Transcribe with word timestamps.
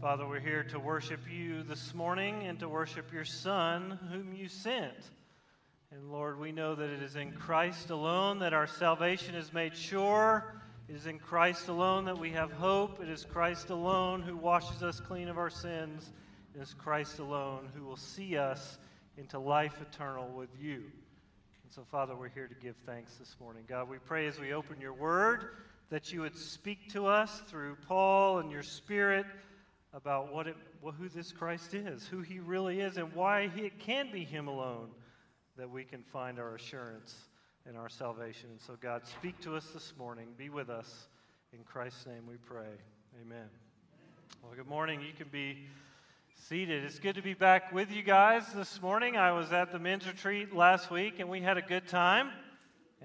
Father, 0.00 0.26
we're 0.26 0.40
here 0.40 0.62
to 0.70 0.78
worship 0.78 1.20
you 1.30 1.62
this 1.62 1.92
morning 1.92 2.46
and 2.46 2.58
to 2.60 2.70
worship 2.70 3.12
your 3.12 3.26
Son, 3.26 3.98
whom 4.10 4.32
you 4.32 4.48
sent. 4.48 5.10
And 5.92 6.10
Lord, 6.10 6.40
we 6.40 6.52
know 6.52 6.74
that 6.74 6.88
it 6.88 7.02
is 7.02 7.16
in 7.16 7.32
Christ 7.32 7.90
alone 7.90 8.38
that 8.38 8.54
our 8.54 8.66
salvation 8.66 9.34
is 9.34 9.52
made 9.52 9.76
sure. 9.76 10.54
It 10.88 10.96
is 10.96 11.04
in 11.04 11.18
Christ 11.18 11.68
alone 11.68 12.06
that 12.06 12.16
we 12.16 12.30
have 12.30 12.50
hope. 12.50 13.02
It 13.02 13.10
is 13.10 13.26
Christ 13.26 13.68
alone 13.68 14.22
who 14.22 14.38
washes 14.38 14.82
us 14.82 15.00
clean 15.00 15.28
of 15.28 15.36
our 15.36 15.50
sins. 15.50 16.10
It 16.54 16.62
is 16.62 16.72
Christ 16.72 17.18
alone 17.18 17.68
who 17.74 17.84
will 17.84 17.98
see 17.98 18.38
us 18.38 18.78
into 19.18 19.38
life 19.38 19.82
eternal 19.82 20.28
with 20.28 20.50
you. 20.58 20.76
And 20.76 21.70
so, 21.70 21.84
Father, 21.90 22.16
we're 22.16 22.30
here 22.30 22.48
to 22.48 22.54
give 22.54 22.76
thanks 22.86 23.16
this 23.16 23.36
morning. 23.38 23.64
God, 23.68 23.86
we 23.86 23.98
pray 23.98 24.26
as 24.26 24.40
we 24.40 24.54
open 24.54 24.80
your 24.80 24.94
word 24.94 25.50
that 25.90 26.10
you 26.10 26.22
would 26.22 26.38
speak 26.38 26.90
to 26.92 27.04
us 27.04 27.42
through 27.48 27.76
Paul 27.86 28.38
and 28.38 28.50
your 28.50 28.62
Spirit 28.62 29.26
about 29.92 30.32
what 30.32 30.46
it, 30.46 30.56
well, 30.80 30.92
who 30.92 31.08
this 31.08 31.32
Christ 31.32 31.74
is, 31.74 32.06
who 32.06 32.20
he 32.20 32.38
really 32.38 32.80
is, 32.80 32.96
and 32.96 33.12
why 33.14 33.48
he, 33.48 33.62
it 33.62 33.78
can 33.78 34.10
be 34.12 34.24
him 34.24 34.48
alone 34.48 34.90
that 35.56 35.68
we 35.68 35.84
can 35.84 36.02
find 36.02 36.38
our 36.38 36.54
assurance 36.54 37.14
and 37.66 37.76
our 37.76 37.88
salvation. 37.88 38.50
And 38.50 38.60
so, 38.60 38.76
God, 38.80 39.06
speak 39.06 39.40
to 39.40 39.56
us 39.56 39.66
this 39.74 39.92
morning. 39.98 40.28
Be 40.36 40.48
with 40.48 40.70
us. 40.70 41.08
In 41.52 41.64
Christ's 41.64 42.06
name 42.06 42.26
we 42.28 42.36
pray. 42.36 42.78
Amen. 43.20 43.48
Well, 44.42 44.52
good 44.54 44.68
morning. 44.68 45.00
You 45.00 45.12
can 45.12 45.28
be 45.28 45.58
seated. 46.48 46.84
It's 46.84 47.00
good 47.00 47.16
to 47.16 47.22
be 47.22 47.34
back 47.34 47.72
with 47.72 47.90
you 47.90 48.02
guys 48.02 48.44
this 48.54 48.80
morning. 48.80 49.16
I 49.16 49.32
was 49.32 49.52
at 49.52 49.72
the 49.72 49.78
men's 49.78 50.06
retreat 50.06 50.54
last 50.54 50.90
week, 50.90 51.18
and 51.18 51.28
we 51.28 51.40
had 51.40 51.58
a 51.58 51.62
good 51.62 51.88
time. 51.88 52.30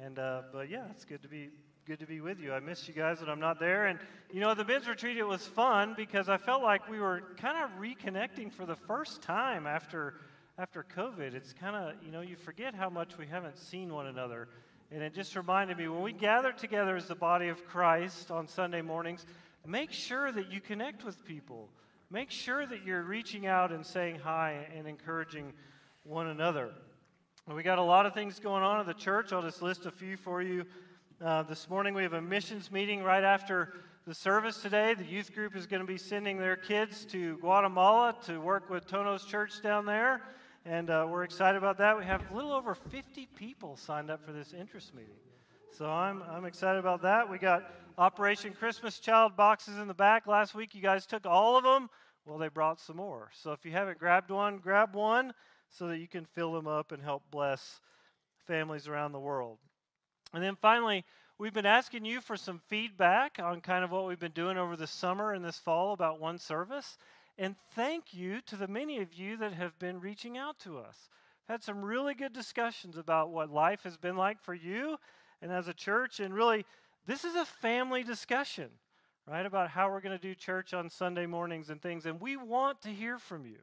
And 0.02 0.20
uh, 0.20 0.44
but 0.54 0.70
yeah, 0.70 0.86
it's 0.92 1.06
good 1.06 1.24
to 1.24 1.28
be 1.28 1.50
good 1.86 2.00
to 2.00 2.08
be 2.08 2.20
with 2.20 2.40
you. 2.40 2.52
I 2.52 2.60
miss 2.60 2.88
you 2.88 2.96
guys 2.96 3.20
when 3.20 3.30
I'm 3.30 3.40
not 3.40 3.60
there. 3.60 3.86
And, 3.86 4.00
you 4.32 4.40
know, 4.40 4.56
the 4.56 4.66
men's 4.66 4.88
retreat, 4.88 5.18
it 5.18 5.24
was 5.24 5.46
fun 5.46 5.94
because 5.96 6.30
I 6.30 6.38
felt 6.38 6.64
like 6.64 6.90
we 6.90 7.00
were 7.00 7.22
kind 7.38 7.64
of 7.64 7.80
reconnecting 7.80 8.52
for 8.52 8.66
the 8.66 8.76
first 8.76 9.22
time 9.22 9.68
after, 9.68 10.16
after 10.58 10.84
COVID. 10.96 11.36
It's 11.36 11.54
kind 11.54 11.76
of, 11.76 11.94
you 12.04 12.12
know, 12.12 12.22
you 12.22 12.38
forget 12.38 12.74
how 12.74 12.90
much 12.90 13.20
we 13.20 13.28
haven't 13.28 13.60
seen 13.60 13.94
one 13.94 14.08
another. 14.08 14.48
And 14.92 15.04
it 15.04 15.14
just 15.14 15.36
reminded 15.36 15.78
me 15.78 15.88
when 15.88 16.02
we 16.02 16.12
gather 16.12 16.52
together 16.52 16.96
as 16.96 17.08
the 17.08 17.16
body 17.16 17.50
of 17.50 17.64
Christ 17.68 18.32
on 18.32 18.48
Sunday 18.48 18.82
mornings, 18.82 19.24
make 19.64 19.92
sure 19.92 20.32
that 20.32 20.52
you 20.52 20.62
connect 20.62 21.04
with 21.04 21.24
people. 21.24 21.70
Make 22.10 22.32
sure 22.32 22.66
that 22.66 22.84
you're 22.84 23.04
reaching 23.04 23.46
out 23.46 23.72
and 23.72 23.86
saying 23.86 24.20
hi 24.24 24.68
and 24.76 24.88
encouraging 24.88 25.54
one 26.04 26.28
another. 26.28 26.72
We 27.48 27.62
got 27.62 27.78
a 27.78 27.84
lot 27.84 28.08
of 28.08 28.16
things 28.16 28.40
going 28.40 28.64
on 28.64 28.80
at 28.80 28.88
the 28.88 28.94
church. 28.96 29.32
I'll 29.32 29.44
just 29.44 29.62
list 29.62 29.86
a 29.86 29.92
few 29.92 30.18
for 30.18 30.42
you. 30.42 30.66
Uh, 31.26 31.42
this 31.42 31.68
morning 31.72 31.96
we 31.96 32.04
have 32.04 32.14
a 32.14 32.22
missions 32.22 32.72
meeting 32.72 33.02
right 33.02 33.24
after 33.24 33.74
the 34.06 34.14
service 34.14 34.62
today. 34.62 34.94
The 34.94 35.06
youth 35.06 35.34
group 35.34 35.56
is 35.56 35.66
going 35.66 35.80
to 35.80 35.88
be 35.88 35.98
sending 35.98 36.38
their 36.38 36.56
kids 36.56 37.04
to 37.06 37.40
Guatemala 37.40 38.16
to 38.28 38.40
work 38.40 38.70
with 38.70 38.86
Tono's 38.86 39.26
church 39.26 39.64
down 39.64 39.88
there. 39.88 40.22
And 40.66 40.92
uh, 40.92 41.08
we're 41.10 41.24
excited 41.24 41.58
about 41.58 41.80
that. 41.80 41.98
We 41.98 42.06
have 42.06 42.22
a 42.30 42.36
little 42.36 42.52
over 42.52 42.76
50 42.76 43.28
people 43.36 43.76
signed 43.76 44.12
up 44.12 44.24
for 44.24 44.34
this 44.34 44.54
interest 44.54 44.94
meeting. 44.94 45.16
So 45.76 45.90
I'm, 45.90 46.22
I'm 46.30 46.46
excited 46.46 46.78
about 46.78 47.02
that. 47.02 47.28
We 47.28 47.40
got 47.40 47.74
Operation 47.98 48.54
Christmas 48.54 49.00
Child 49.00 49.36
boxes 49.36 49.80
in 49.80 49.88
the 49.88 49.96
back. 49.96 50.28
Last 50.28 50.54
week 50.54 50.76
you 50.76 50.82
guys 50.84 51.08
took 51.08 51.26
all 51.26 51.58
of 51.58 51.64
them. 51.64 51.90
Well, 52.28 52.38
they 52.38 52.50
brought 52.50 52.80
some 52.80 52.98
more. 52.98 53.32
So 53.34 53.52
if 53.52 53.66
you 53.66 53.72
haven't 53.72 53.98
grabbed 53.98 54.30
one, 54.30 54.60
grab 54.60 54.94
one 54.94 55.34
so 55.72 55.88
that 55.88 55.98
you 55.98 56.08
can 56.08 56.26
fill 56.36 56.54
them 56.54 56.68
up 56.68 56.92
and 56.92 57.02
help 57.02 57.24
bless 57.32 57.82
families 58.46 58.88
around 58.88 59.12
the 59.12 59.20
world. 59.20 59.58
And 60.36 60.44
then 60.44 60.56
finally, 60.56 61.06
we've 61.38 61.54
been 61.54 61.66
asking 61.66 62.06
you 62.06 62.22
for 62.22 62.38
some 62.38 62.60
feedback 62.68 63.40
on 63.42 63.62
kind 63.62 63.84
of 63.84 63.92
what 63.92 64.06
we've 64.06 64.20
been 64.20 64.32
doing 64.32 64.58
over 64.58 64.76
the 64.76 64.88
summer 64.88 65.34
and 65.34 65.44
this 65.44 65.58
fall 65.58 65.94
about 65.94 66.20
one 66.20 66.38
service. 66.38 66.98
And 67.38 67.56
thank 67.74 68.14
you 68.14 68.42
to 68.48 68.56
the 68.56 68.68
many 68.68 69.02
of 69.02 69.14
you 69.14 69.38
that 69.38 69.54
have 69.54 69.78
been 69.80 70.00
reaching 70.00 70.38
out 70.38 70.60
to 70.60 70.78
us. 70.78 71.10
Had 71.48 71.64
some 71.64 71.84
really 71.84 72.14
good 72.14 72.34
discussions 72.34 72.98
about 72.98 73.30
what 73.30 73.52
life 73.52 73.84
has 73.84 73.98
been 73.98 74.16
like 74.18 74.42
for 74.42 74.54
you 74.54 74.98
and 75.42 75.52
as 75.52 75.68
a 75.68 75.74
church. 75.74 76.20
And 76.20 76.34
really, 76.34 76.66
this 77.06 77.24
is 77.24 77.36
a 77.36 77.46
family 77.46 78.04
discussion, 78.04 78.70
right? 79.28 79.46
About 79.46 79.70
how 79.70 79.90
we're 79.90 80.02
going 80.02 80.18
to 80.18 80.28
do 80.28 80.34
church 80.34 80.74
on 80.74 80.90
Sunday 80.90 81.26
mornings 81.26 81.70
and 81.70 81.82
things. 81.82 82.06
And 82.06 82.20
we 82.20 82.36
want 82.36 82.82
to 82.82 82.90
hear 82.90 83.20
from 83.20 83.46
you. 83.46 83.60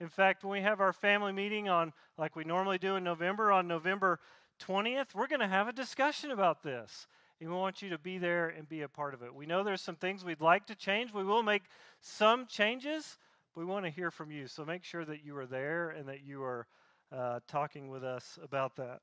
In 0.00 0.08
fact, 0.08 0.44
when 0.44 0.52
we 0.52 0.60
have 0.62 0.80
our 0.80 0.92
family 0.92 1.32
meeting 1.32 1.68
on, 1.68 1.92
like 2.16 2.36
we 2.36 2.44
normally 2.44 2.78
do 2.78 2.96
in 2.96 3.04
November, 3.04 3.50
on 3.50 3.66
November 3.66 4.20
20th, 4.58 5.14
we're 5.14 5.26
going 5.26 5.40
to 5.40 5.48
have 5.48 5.68
a 5.68 5.72
discussion 5.72 6.30
about 6.30 6.62
this. 6.62 7.06
And 7.40 7.50
we 7.50 7.56
want 7.56 7.82
you 7.82 7.90
to 7.90 7.98
be 7.98 8.18
there 8.18 8.48
and 8.48 8.68
be 8.68 8.82
a 8.82 8.88
part 8.88 9.14
of 9.14 9.22
it. 9.22 9.34
We 9.34 9.46
know 9.46 9.62
there's 9.62 9.80
some 9.82 9.94
things 9.94 10.24
we'd 10.24 10.40
like 10.40 10.66
to 10.66 10.74
change. 10.74 11.12
We 11.12 11.24
will 11.24 11.42
make 11.42 11.62
some 12.00 12.46
changes. 12.46 13.16
But 13.54 13.60
we 13.60 13.66
want 13.66 13.84
to 13.84 13.90
hear 13.90 14.10
from 14.10 14.30
you. 14.30 14.48
So 14.48 14.64
make 14.64 14.82
sure 14.82 15.04
that 15.04 15.24
you 15.24 15.36
are 15.36 15.46
there 15.46 15.90
and 15.90 16.08
that 16.08 16.24
you 16.24 16.42
are 16.42 16.66
uh, 17.12 17.40
talking 17.46 17.88
with 17.88 18.04
us 18.04 18.38
about 18.42 18.76
that. 18.76 19.00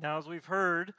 Now, 0.00 0.18
as 0.18 0.26
we've 0.26 0.44
heard, 0.44 0.94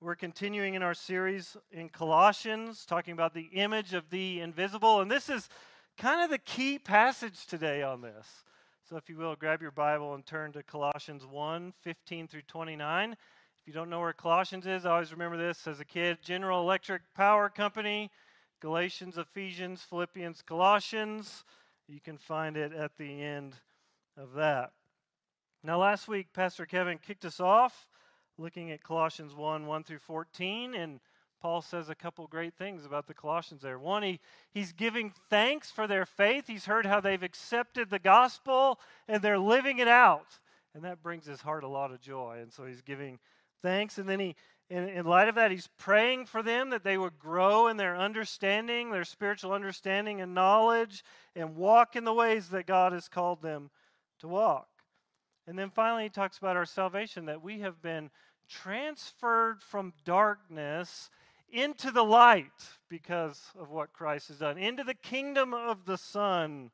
we're 0.00 0.14
continuing 0.14 0.74
in 0.74 0.82
our 0.82 0.94
series 0.94 1.56
in 1.72 1.88
Colossians, 1.88 2.84
talking 2.84 3.12
about 3.12 3.34
the 3.34 3.48
image 3.52 3.94
of 3.94 4.08
the 4.10 4.40
invisible. 4.40 5.00
And 5.00 5.10
this 5.10 5.28
is 5.28 5.48
kind 5.96 6.22
of 6.22 6.30
the 6.30 6.38
key 6.38 6.78
passage 6.78 7.46
today 7.46 7.82
on 7.82 8.00
this. 8.00 8.44
So, 8.88 8.96
if 8.96 9.10
you 9.10 9.18
will, 9.18 9.36
grab 9.36 9.60
your 9.60 9.70
Bible 9.70 10.14
and 10.14 10.24
turn 10.24 10.50
to 10.52 10.62
Colossians 10.62 11.26
1 11.26 11.74
15 11.82 12.26
through 12.26 12.40
29. 12.48 13.12
If 13.12 13.18
you 13.66 13.72
don't 13.74 13.90
know 13.90 14.00
where 14.00 14.14
Colossians 14.14 14.66
is, 14.66 14.86
I 14.86 14.92
always 14.92 15.12
remember 15.12 15.36
this 15.36 15.66
as 15.66 15.78
a 15.78 15.84
kid 15.84 16.16
General 16.22 16.62
Electric 16.62 17.02
Power 17.14 17.50
Company, 17.50 18.10
Galatians, 18.60 19.18
Ephesians, 19.18 19.82
Philippians, 19.82 20.40
Colossians. 20.40 21.44
You 21.86 22.00
can 22.00 22.16
find 22.16 22.56
it 22.56 22.72
at 22.72 22.96
the 22.96 23.22
end 23.22 23.56
of 24.16 24.32
that. 24.34 24.70
Now, 25.62 25.78
last 25.78 26.08
week, 26.08 26.32
Pastor 26.32 26.64
Kevin 26.64 26.96
kicked 26.96 27.26
us 27.26 27.40
off 27.40 27.88
looking 28.38 28.70
at 28.70 28.82
Colossians 28.82 29.34
1 29.34 29.66
1 29.66 29.84
through 29.84 29.98
14. 29.98 30.74
And 30.74 31.00
Paul 31.40 31.62
says 31.62 31.88
a 31.88 31.94
couple 31.94 32.26
great 32.26 32.54
things 32.54 32.84
about 32.84 33.06
the 33.06 33.14
Colossians 33.14 33.62
there. 33.62 33.78
One, 33.78 34.02
he, 34.02 34.20
he's 34.50 34.72
giving 34.72 35.12
thanks 35.30 35.70
for 35.70 35.86
their 35.86 36.04
faith. 36.04 36.46
He's 36.46 36.66
heard 36.66 36.86
how 36.86 37.00
they've 37.00 37.22
accepted 37.22 37.90
the 37.90 37.98
gospel 37.98 38.80
and 39.06 39.22
they're 39.22 39.38
living 39.38 39.78
it 39.78 39.88
out. 39.88 40.38
And 40.74 40.84
that 40.84 41.02
brings 41.02 41.26
his 41.26 41.40
heart 41.40 41.64
a 41.64 41.68
lot 41.68 41.92
of 41.92 42.00
joy. 42.00 42.38
And 42.42 42.52
so 42.52 42.64
he's 42.64 42.82
giving 42.82 43.18
thanks. 43.62 43.98
And 43.98 44.08
then 44.08 44.20
he, 44.20 44.34
in, 44.68 44.88
in 44.88 45.06
light 45.06 45.28
of 45.28 45.36
that, 45.36 45.50
he's 45.50 45.68
praying 45.78 46.26
for 46.26 46.42
them 46.42 46.70
that 46.70 46.84
they 46.84 46.98
would 46.98 47.18
grow 47.18 47.68
in 47.68 47.76
their 47.76 47.96
understanding, 47.96 48.90
their 48.90 49.04
spiritual 49.04 49.52
understanding 49.52 50.20
and 50.20 50.34
knowledge, 50.34 51.04
and 51.34 51.56
walk 51.56 51.96
in 51.96 52.04
the 52.04 52.12
ways 52.12 52.48
that 52.50 52.66
God 52.66 52.92
has 52.92 53.08
called 53.08 53.42
them 53.42 53.70
to 54.20 54.28
walk. 54.28 54.68
And 55.46 55.58
then 55.58 55.70
finally, 55.70 56.04
he 56.04 56.10
talks 56.10 56.36
about 56.38 56.56
our 56.56 56.66
salvation, 56.66 57.26
that 57.26 57.42
we 57.42 57.60
have 57.60 57.80
been 57.80 58.10
transferred 58.48 59.62
from 59.62 59.92
darkness 60.04 61.10
into 61.52 61.90
the 61.90 62.04
light 62.04 62.52
because 62.88 63.40
of 63.58 63.70
what 63.70 63.92
Christ 63.92 64.28
has 64.28 64.38
done, 64.38 64.58
into 64.58 64.84
the 64.84 64.94
kingdom 64.94 65.54
of 65.54 65.84
the 65.84 65.98
Son, 65.98 66.70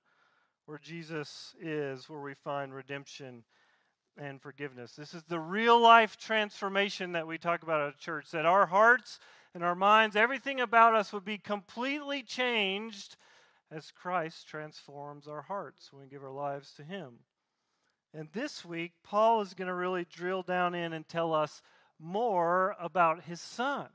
where 0.66 0.78
Jesus 0.78 1.54
is, 1.60 2.08
where 2.08 2.20
we 2.20 2.34
find 2.34 2.74
redemption 2.74 3.44
and 4.16 4.40
forgiveness. 4.40 4.92
This 4.92 5.14
is 5.14 5.22
the 5.24 5.40
real 5.40 5.80
life 5.80 6.16
transformation 6.16 7.12
that 7.12 7.26
we 7.26 7.38
talk 7.38 7.62
about 7.62 7.88
at 7.88 7.98
church, 7.98 8.30
that 8.30 8.46
our 8.46 8.66
hearts 8.66 9.18
and 9.54 9.64
our 9.64 9.74
minds, 9.74 10.16
everything 10.16 10.60
about 10.60 10.94
us 10.94 11.12
would 11.12 11.24
be 11.24 11.38
completely 11.38 12.22
changed 12.22 13.16
as 13.70 13.90
Christ 13.90 14.46
transforms 14.46 15.26
our 15.26 15.42
hearts 15.42 15.92
when 15.92 16.02
we 16.02 16.08
give 16.08 16.22
our 16.22 16.30
lives 16.30 16.72
to 16.76 16.84
Him. 16.84 17.18
And 18.12 18.28
this 18.32 18.64
week, 18.64 18.92
Paul 19.02 19.40
is 19.40 19.54
going 19.54 19.66
to 19.66 19.74
really 19.74 20.06
drill 20.14 20.42
down 20.42 20.74
in 20.74 20.92
and 20.92 21.06
tell 21.08 21.34
us 21.34 21.60
more 21.98 22.76
about 22.78 23.22
his 23.24 23.40
son. 23.40 23.88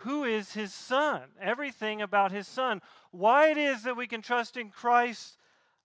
Who 0.00 0.24
is 0.24 0.52
his 0.52 0.72
son? 0.72 1.22
Everything 1.40 2.02
about 2.02 2.32
his 2.32 2.46
son. 2.46 2.82
Why 3.10 3.50
it 3.50 3.58
is 3.58 3.82
that 3.84 3.96
we 3.96 4.06
can 4.06 4.22
trust 4.22 4.56
in 4.56 4.70
Christ 4.70 5.38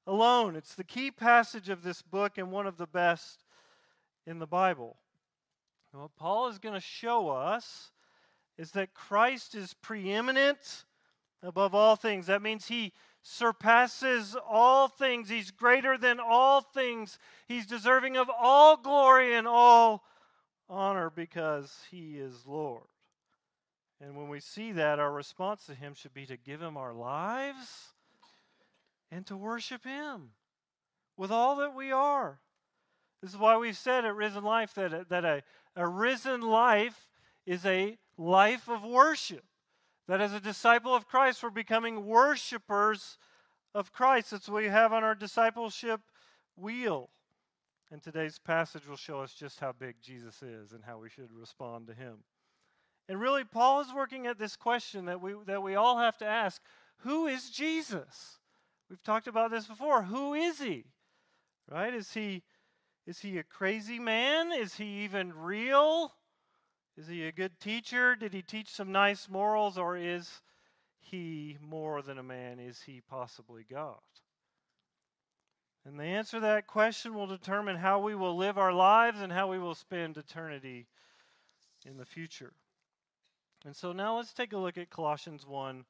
alone. 0.05 0.55
It's 0.55 0.75
the 0.75 0.83
key 0.83 1.11
passage 1.11 1.69
of 1.69 1.83
this 1.83 2.01
book 2.01 2.37
and 2.37 2.51
one 2.51 2.67
of 2.67 2.77
the 2.77 2.87
best 2.87 3.45
in 4.25 4.39
the 4.39 4.47
Bible. 4.47 4.97
What 5.93 6.15
Paul 6.15 6.47
is 6.47 6.59
going 6.59 6.75
to 6.75 6.81
show 6.81 7.29
us 7.29 7.91
is 8.57 8.71
that 8.71 8.93
Christ 8.93 9.55
is 9.55 9.73
preeminent 9.73 10.85
above 11.43 11.75
all 11.75 11.95
things. 11.95 12.27
That 12.27 12.41
means 12.41 12.67
he 12.67 12.93
surpasses 13.23 14.35
all 14.47 14.87
things. 14.87 15.29
He's 15.29 15.51
greater 15.51 15.97
than 15.97 16.19
all 16.19 16.61
things. 16.61 17.17
He's 17.47 17.65
deserving 17.65 18.17
of 18.17 18.29
all 18.29 18.77
glory 18.77 19.35
and 19.35 19.47
all 19.47 20.03
honor 20.69 21.09
because 21.09 21.75
he 21.91 22.17
is 22.17 22.45
Lord. 22.45 22.83
And 24.01 24.15
when 24.15 24.29
we 24.29 24.39
see 24.39 24.71
that, 24.71 24.99
our 24.99 25.11
response 25.11 25.65
to 25.65 25.75
him 25.75 25.93
should 25.93 26.13
be 26.13 26.25
to 26.25 26.35
give 26.35 26.61
him 26.61 26.75
our 26.75 26.93
lives 26.93 27.93
and 29.11 29.25
to 29.27 29.37
worship 29.37 29.83
him 29.83 30.31
with 31.17 31.31
all 31.31 31.57
that 31.57 31.75
we 31.75 31.91
are. 31.91 32.39
This 33.21 33.31
is 33.31 33.37
why 33.37 33.57
we've 33.57 33.77
said 33.77 34.03
at 34.03 34.15
Risen 34.15 34.43
Life 34.43 34.73
that, 34.73 34.91
a, 34.91 35.05
that 35.09 35.23
a, 35.23 35.43
a 35.75 35.87
risen 35.87 36.41
life 36.41 37.07
is 37.45 37.63
a 37.65 37.99
life 38.17 38.67
of 38.67 38.83
worship. 38.83 39.43
That 40.07 40.19
as 40.19 40.33
a 40.33 40.39
disciple 40.39 40.95
of 40.95 41.07
Christ, 41.07 41.43
we're 41.43 41.51
becoming 41.51 42.07
worshipers 42.07 43.19
of 43.75 43.93
Christ. 43.93 44.31
That's 44.31 44.49
what 44.49 44.63
we 44.63 44.69
have 44.69 44.93
on 44.93 45.03
our 45.03 45.13
discipleship 45.13 46.01
wheel. 46.55 47.09
And 47.91 48.01
today's 48.01 48.39
passage 48.39 48.87
will 48.87 48.97
show 48.97 49.21
us 49.21 49.33
just 49.33 49.59
how 49.59 49.73
big 49.73 49.97
Jesus 50.01 50.41
is 50.41 50.71
and 50.71 50.83
how 50.83 50.97
we 50.97 51.09
should 51.09 51.31
respond 51.31 51.85
to 51.87 51.93
him. 51.93 52.23
And 53.09 53.19
really, 53.19 53.43
Paul 53.43 53.81
is 53.81 53.93
working 53.93 54.27
at 54.27 54.37
this 54.37 54.55
question 54.55 55.05
that 55.05 55.21
we, 55.21 55.33
that 55.45 55.63
we 55.63 55.75
all 55.75 55.97
have 55.97 56.17
to 56.19 56.25
ask 56.25 56.61
Who 56.99 57.27
is 57.27 57.49
Jesus? 57.49 58.39
We've 58.89 59.03
talked 59.03 59.27
about 59.27 59.51
this 59.51 59.67
before. 59.67 60.03
Who 60.03 60.33
is 60.33 60.59
he? 60.59 60.85
Right? 61.69 61.93
Is 61.93 62.13
he, 62.13 62.43
is 63.07 63.19
he 63.19 63.37
a 63.37 63.43
crazy 63.43 63.99
man? 63.99 64.51
Is 64.51 64.75
he 64.75 65.03
even 65.03 65.33
real? 65.33 66.13
Is 66.97 67.07
he 67.07 67.25
a 67.25 67.31
good 67.31 67.57
teacher? 67.59 68.15
Did 68.15 68.33
he 68.33 68.41
teach 68.41 68.69
some 68.69 68.91
nice 68.91 69.29
morals? 69.29 69.77
Or 69.77 69.95
is 69.95 70.41
he 70.99 71.57
more 71.61 72.01
than 72.01 72.17
a 72.17 72.23
man? 72.23 72.59
Is 72.59 72.81
he 72.81 73.01
possibly 73.09 73.65
God? 73.69 73.99
And 75.85 75.99
the 75.99 76.03
answer 76.03 76.37
to 76.37 76.41
that 76.41 76.67
question 76.67 77.13
will 77.13 77.27
determine 77.27 77.77
how 77.77 77.99
we 77.99 78.13
will 78.13 78.35
live 78.35 78.57
our 78.57 78.73
lives 78.73 79.21
and 79.21 79.31
how 79.31 79.49
we 79.49 79.57
will 79.57 79.73
spend 79.73 80.17
eternity 80.17 80.87
in 81.85 81.97
the 81.97 82.05
future. 82.05 82.53
And 83.65 83.75
so 83.75 83.91
now 83.91 84.17
let's 84.17 84.33
take 84.33 84.53
a 84.53 84.57
look 84.57 84.77
at 84.77 84.89
Colossians 84.89 85.45
1 85.45 85.85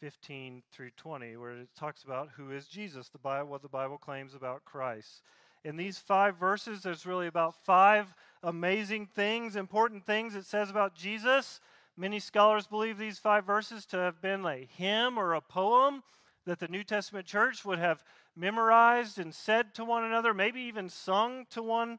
15 0.00 0.62
through 0.72 0.90
20, 0.96 1.36
where 1.36 1.52
it 1.52 1.68
talks 1.76 2.04
about 2.04 2.30
who 2.34 2.50
is 2.52 2.66
Jesus, 2.66 3.10
the 3.10 3.18
Bible, 3.18 3.50
what 3.50 3.60
the 3.60 3.68
Bible 3.68 3.98
claims 3.98 4.34
about 4.34 4.64
Christ. 4.64 5.20
In 5.62 5.76
these 5.76 5.98
five 5.98 6.36
verses, 6.36 6.82
there's 6.82 7.04
really 7.04 7.26
about 7.26 7.54
five 7.66 8.14
amazing 8.42 9.04
things, 9.04 9.56
important 9.56 10.06
things 10.06 10.34
it 10.34 10.46
says 10.46 10.70
about 10.70 10.94
Jesus. 10.94 11.60
Many 11.98 12.18
scholars 12.18 12.66
believe 12.66 12.96
these 12.96 13.18
five 13.18 13.44
verses 13.44 13.84
to 13.86 13.98
have 13.98 14.22
been 14.22 14.46
a 14.46 14.66
hymn 14.78 15.18
or 15.18 15.34
a 15.34 15.42
poem 15.42 16.02
that 16.46 16.58
the 16.58 16.68
New 16.68 16.82
Testament 16.82 17.26
church 17.26 17.62
would 17.66 17.78
have 17.78 18.02
memorized 18.34 19.18
and 19.18 19.34
said 19.34 19.74
to 19.74 19.84
one 19.84 20.04
another, 20.04 20.32
maybe 20.32 20.62
even 20.62 20.88
sung 20.88 21.44
to 21.50 21.62
one 21.62 21.98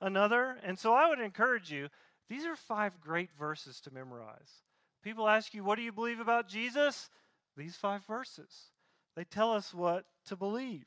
another. 0.00 0.56
And 0.64 0.78
so 0.78 0.94
I 0.94 1.10
would 1.10 1.20
encourage 1.20 1.70
you, 1.70 1.90
these 2.28 2.44
are 2.44 2.56
five 2.56 3.00
great 3.00 3.30
verses 3.38 3.80
to 3.82 3.92
memorize. 3.92 4.62
People 5.02 5.28
ask 5.28 5.52
you, 5.54 5.62
What 5.62 5.76
do 5.76 5.82
you 5.82 5.92
believe 5.92 6.20
about 6.20 6.48
Jesus? 6.48 7.10
These 7.56 7.76
five 7.76 8.04
verses. 8.06 8.70
They 9.16 9.24
tell 9.24 9.52
us 9.52 9.72
what 9.72 10.04
to 10.26 10.36
believe. 10.36 10.86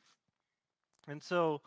And 1.07 1.23
so 1.23 1.61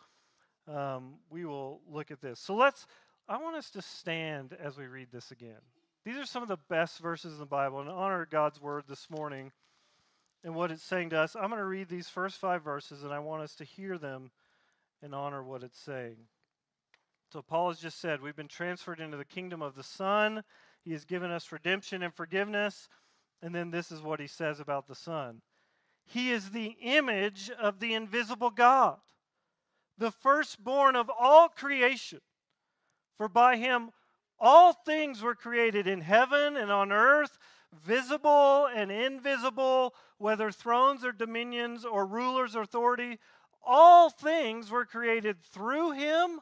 um, 0.67 1.15
we 1.29 1.45
will 1.45 1.81
look 1.89 2.11
at 2.11 2.21
this. 2.21 2.39
So 2.39 2.55
let's, 2.55 2.85
I 3.27 3.37
want 3.37 3.55
us 3.55 3.71
to 3.71 3.81
stand 3.81 4.55
as 4.61 4.77
we 4.77 4.85
read 4.85 5.07
this 5.11 5.31
again. 5.31 5.57
These 6.05 6.17
are 6.17 6.25
some 6.25 6.43
of 6.43 6.49
the 6.49 6.59
best 6.69 6.99
verses 6.99 7.33
in 7.33 7.39
the 7.39 7.45
Bible 7.45 7.79
and 7.79 7.89
honor 7.89 8.27
God's 8.29 8.61
word 8.61 8.83
this 8.87 9.09
morning 9.09 9.51
and 10.43 10.55
what 10.55 10.71
it's 10.71 10.83
saying 10.83 11.11
to 11.11 11.19
us. 11.19 11.35
I'm 11.35 11.49
going 11.49 11.57
to 11.57 11.65
read 11.65 11.89
these 11.89 12.07
first 12.07 12.37
five 12.37 12.63
verses 12.63 13.03
and 13.03 13.13
I 13.13 13.19
want 13.19 13.43
us 13.43 13.55
to 13.55 13.63
hear 13.63 13.97
them 13.97 14.31
and 15.01 15.15
honor 15.15 15.43
what 15.43 15.63
it's 15.63 15.79
saying. 15.79 16.17
So, 17.31 17.41
Paul 17.41 17.69
has 17.69 17.79
just 17.79 18.01
said, 18.01 18.21
We've 18.21 18.35
been 18.35 18.49
transferred 18.49 18.99
into 18.99 19.15
the 19.15 19.23
kingdom 19.23 19.61
of 19.61 19.75
the 19.75 19.83
Son. 19.83 20.43
He 20.83 20.91
has 20.91 21.05
given 21.05 21.31
us 21.31 21.51
redemption 21.51 22.03
and 22.03 22.13
forgiveness. 22.13 22.89
And 23.41 23.55
then 23.55 23.71
this 23.71 23.89
is 23.89 24.01
what 24.01 24.19
he 24.19 24.27
says 24.27 24.59
about 24.59 24.87
the 24.87 24.95
Son 24.95 25.41
He 26.05 26.31
is 26.31 26.49
the 26.49 26.75
image 26.81 27.49
of 27.51 27.79
the 27.79 27.93
invisible 27.93 28.49
God, 28.49 28.97
the 29.97 30.11
firstborn 30.11 30.97
of 30.97 31.09
all 31.09 31.47
creation. 31.47 32.19
For 33.15 33.29
by 33.29 33.55
him 33.55 33.91
all 34.37 34.73
things 34.73 35.21
were 35.21 35.35
created 35.35 35.87
in 35.87 36.01
heaven 36.01 36.57
and 36.57 36.69
on 36.69 36.91
earth, 36.91 37.37
visible 37.71 38.65
and 38.65 38.91
invisible, 38.91 39.93
whether 40.17 40.51
thrones 40.51 41.05
or 41.05 41.13
dominions 41.13 41.85
or 41.85 42.05
rulers 42.05 42.57
or 42.57 42.63
authority. 42.63 43.19
All 43.63 44.09
things 44.09 44.69
were 44.69 44.85
created 44.85 45.41
through 45.41 45.91
him 45.91 46.41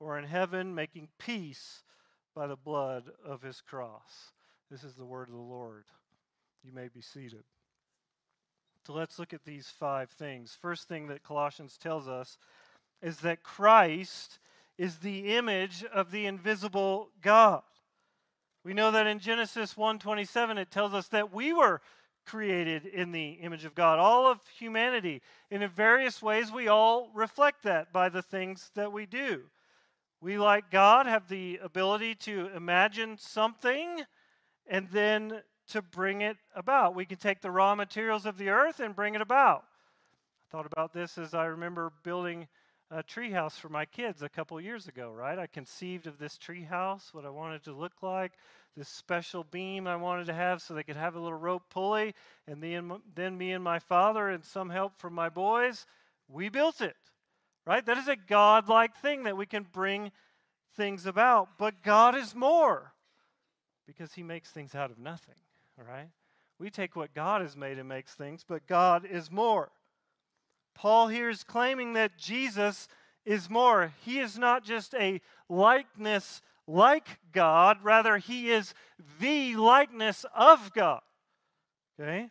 or 0.00 0.18
in 0.18 0.24
heaven, 0.24 0.74
making 0.74 1.08
peace 1.18 1.82
by 2.34 2.46
the 2.46 2.56
blood 2.56 3.04
of 3.24 3.42
his 3.42 3.60
cross. 3.60 4.32
This 4.70 4.84
is 4.84 4.94
the 4.94 5.04
word 5.04 5.28
of 5.28 5.34
the 5.34 5.40
Lord. 5.40 5.84
You 6.64 6.72
may 6.72 6.88
be 6.88 7.00
seated. 7.00 7.44
So 8.86 8.92
let's 8.92 9.18
look 9.18 9.32
at 9.32 9.44
these 9.44 9.68
five 9.78 10.10
things. 10.10 10.56
First 10.60 10.88
thing 10.88 11.06
that 11.08 11.22
Colossians 11.22 11.78
tells 11.78 12.08
us 12.08 12.38
is 13.00 13.18
that 13.18 13.42
Christ 13.42 14.38
is 14.76 14.98
the 14.98 15.36
image 15.36 15.84
of 15.84 16.10
the 16.10 16.26
invisible 16.26 17.10
God. 17.22 17.62
We 18.64 18.74
know 18.74 18.90
that 18.90 19.06
in 19.06 19.18
Genesis 19.18 19.74
1:27 19.76 20.58
it 20.58 20.70
tells 20.70 20.94
us 20.94 21.08
that 21.08 21.32
we 21.32 21.52
were 21.52 21.80
created 22.24 22.86
in 22.86 23.12
the 23.12 23.32
image 23.32 23.64
of 23.64 23.74
God, 23.74 23.98
all 23.98 24.26
of 24.26 24.46
humanity. 24.48 25.22
And 25.50 25.62
in 25.62 25.70
various 25.70 26.22
ways 26.22 26.50
we 26.50 26.68
all 26.68 27.10
reflect 27.14 27.62
that 27.62 27.92
by 27.92 28.08
the 28.08 28.22
things 28.22 28.70
that 28.74 28.92
we 28.92 29.06
do. 29.06 29.50
We, 30.24 30.38
like 30.38 30.70
God, 30.70 31.04
have 31.04 31.28
the 31.28 31.60
ability 31.62 32.14
to 32.20 32.48
imagine 32.56 33.18
something 33.18 34.00
and 34.66 34.88
then 34.90 35.42
to 35.68 35.82
bring 35.82 36.22
it 36.22 36.38
about. 36.56 36.94
We 36.94 37.04
can 37.04 37.18
take 37.18 37.42
the 37.42 37.50
raw 37.50 37.74
materials 37.74 38.24
of 38.24 38.38
the 38.38 38.48
earth 38.48 38.80
and 38.80 38.96
bring 38.96 39.14
it 39.14 39.20
about. 39.20 39.64
I 39.64 40.50
thought 40.50 40.64
about 40.64 40.94
this 40.94 41.18
as 41.18 41.34
I 41.34 41.44
remember 41.44 41.92
building 42.04 42.48
a 42.90 43.02
treehouse 43.02 43.58
for 43.58 43.68
my 43.68 43.84
kids 43.84 44.22
a 44.22 44.30
couple 44.30 44.58
years 44.62 44.88
ago, 44.88 45.12
right? 45.12 45.38
I 45.38 45.46
conceived 45.46 46.06
of 46.06 46.16
this 46.16 46.38
treehouse, 46.38 47.12
what 47.12 47.26
I 47.26 47.30
wanted 47.30 47.62
to 47.64 47.74
look 47.74 48.02
like, 48.02 48.32
this 48.78 48.88
special 48.88 49.44
beam 49.44 49.86
I 49.86 49.96
wanted 49.96 50.24
to 50.28 50.34
have 50.34 50.62
so 50.62 50.72
they 50.72 50.84
could 50.84 50.96
have 50.96 51.16
a 51.16 51.20
little 51.20 51.36
rope 51.36 51.68
pulley, 51.68 52.14
and 52.46 52.62
then, 52.62 52.90
then 53.14 53.36
me 53.36 53.52
and 53.52 53.62
my 53.62 53.78
father 53.78 54.30
and 54.30 54.42
some 54.42 54.70
help 54.70 54.96
from 54.96 55.12
my 55.12 55.28
boys, 55.28 55.84
we 56.28 56.48
built 56.48 56.80
it 56.80 56.96
right? 57.66 57.84
That 57.84 57.98
is 57.98 58.08
a 58.08 58.16
God 58.16 58.68
like 58.68 58.96
thing 58.96 59.24
that 59.24 59.36
we 59.36 59.46
can 59.46 59.66
bring 59.72 60.12
things 60.76 61.06
about. 61.06 61.58
But 61.58 61.82
God 61.82 62.16
is 62.16 62.34
more 62.34 62.92
because 63.86 64.12
He 64.14 64.22
makes 64.22 64.50
things 64.50 64.74
out 64.74 64.90
of 64.90 64.98
nothing, 64.98 65.34
all 65.78 65.86
right? 65.86 66.08
We 66.58 66.70
take 66.70 66.96
what 66.96 67.14
God 67.14 67.42
has 67.42 67.56
made 67.56 67.78
and 67.78 67.88
makes 67.88 68.14
things, 68.14 68.44
but 68.46 68.66
God 68.66 69.06
is 69.10 69.30
more. 69.30 69.70
Paul 70.74 71.08
here 71.08 71.28
is 71.28 71.44
claiming 71.44 71.92
that 71.94 72.18
Jesus 72.18 72.88
is 73.24 73.50
more. 73.50 73.92
He 74.04 74.18
is 74.18 74.38
not 74.38 74.64
just 74.64 74.94
a 74.94 75.20
likeness 75.48 76.42
like 76.66 77.18
God, 77.32 77.78
rather, 77.82 78.16
He 78.18 78.50
is 78.50 78.74
the 79.20 79.56
likeness 79.56 80.24
of 80.34 80.72
God. 80.72 81.00
Okay? 82.00 82.30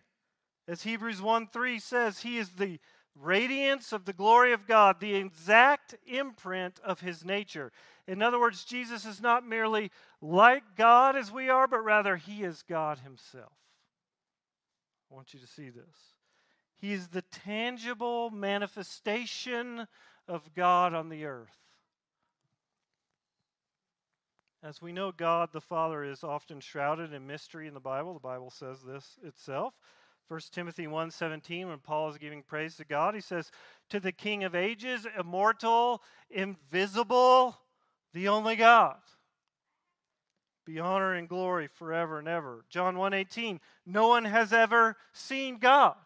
As 0.67 0.84
Hebrews 0.84 1.22
1 1.22 1.48
3 1.48 1.79
says, 1.79 2.19
He 2.19 2.38
is 2.38 2.50
the 2.50 2.79
radiance 3.15 3.93
of 3.93 4.05
the 4.05 4.13
glory 4.13 4.53
of 4.53 4.67
God, 4.67 5.00
the 5.00 5.15
exact 5.15 5.96
imprint 6.05 6.79
of 6.84 7.00
his 7.00 7.24
nature. 7.24 7.72
In 8.08 8.22
other 8.22 8.39
words, 8.39 8.65
Jesus 8.65 9.05
is 9.05 9.22
not 9.22 9.48
merely 9.48 9.91
like 10.22 10.63
God 10.75 11.15
as 11.15 11.32
we 11.32 11.50
are, 11.50 11.67
but 11.67 11.84
rather 11.84 12.17
he 12.17 12.43
is 12.43 12.63
God 12.67 13.00
himself. 13.00 13.53
I 15.12 15.15
want 15.15 15.34
you 15.34 15.39
to 15.39 15.48
see 15.48 15.70
this. 15.70 16.15
He 16.77 16.91
is 16.91 17.08
the 17.08 17.22
tangible 17.22 18.29
manifestation 18.29 19.88
of 20.27 20.53
God 20.53 20.93
on 20.93 21.10
the 21.10 21.25
earth. 21.25 21.55
As 24.63 24.82
we 24.82 24.93
know, 24.93 25.12
God 25.12 25.50
the 25.51 25.62
Father 25.62 26.03
is 26.03 26.24
often 26.24 26.62
shrouded 26.62 27.13
in 27.13 27.27
mystery 27.27 27.67
in 27.67 27.74
the 27.74 27.79
Bible. 27.79 28.13
The 28.13 28.20
Bible 28.22 28.50
says 28.50 28.82
this 28.82 29.17
itself. 29.24 29.74
1 30.27 30.39
Timothy 30.51 30.88
1:17 30.88 31.68
when 31.68 31.80
Paul 31.80 32.10
is 32.10 32.18
giving 32.18 32.44
praise 32.44 32.77
to 32.77 32.86
God, 32.86 33.13
he 33.13 33.22
says, 33.22 33.51
"To 33.89 34.00
the 34.00 34.12
King 34.12 34.44
of 34.44 34.56
ages, 34.56 35.06
immortal, 35.06 36.01
invisible, 36.30 37.62
the 38.13 38.30
only 38.30 38.56
God, 38.56 39.01
be 40.65 40.80
honor 40.80 41.13
and 41.13 41.27
glory 41.27 41.68
forever 41.68 42.20
and 42.20 42.27
ever." 42.27 42.65
John 42.70 42.98
1:18, 42.98 43.60
"No 43.86 44.08
one 44.08 44.25
has 44.25 44.53
ever 44.53 44.98
seen 45.12 45.58
God." 45.58 45.98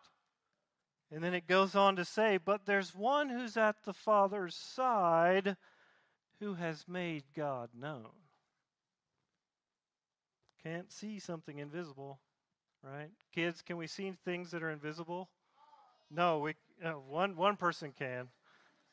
And 1.10 1.24
then 1.24 1.34
it 1.34 1.48
goes 1.48 1.76
on 1.76 1.96
to 1.96 2.04
say, 2.04 2.38
"But 2.38 2.66
there's 2.66 2.94
one 2.94 3.30
who's 3.30 3.56
at 3.56 3.84
the 3.84 3.94
Father's 3.94 4.56
side 4.56 5.58
who 6.40 6.56
has 6.56 6.88
made 6.88 7.34
God 7.34 7.74
known." 7.74 8.28
Can't 10.58 10.92
see 10.92 11.20
something 11.20 11.60
invisible 11.60 12.20
right? 12.92 13.10
Kids, 13.34 13.62
can 13.62 13.78
we 13.78 13.88
see 13.88 14.14
things 14.26 14.52
that 14.52 14.64
are 14.64 14.72
invisible? 14.72 15.30
No, 16.10 16.40
we 16.40 16.56
one 17.08 17.36
one 17.36 17.58
person 17.58 17.94
can. 17.98 18.30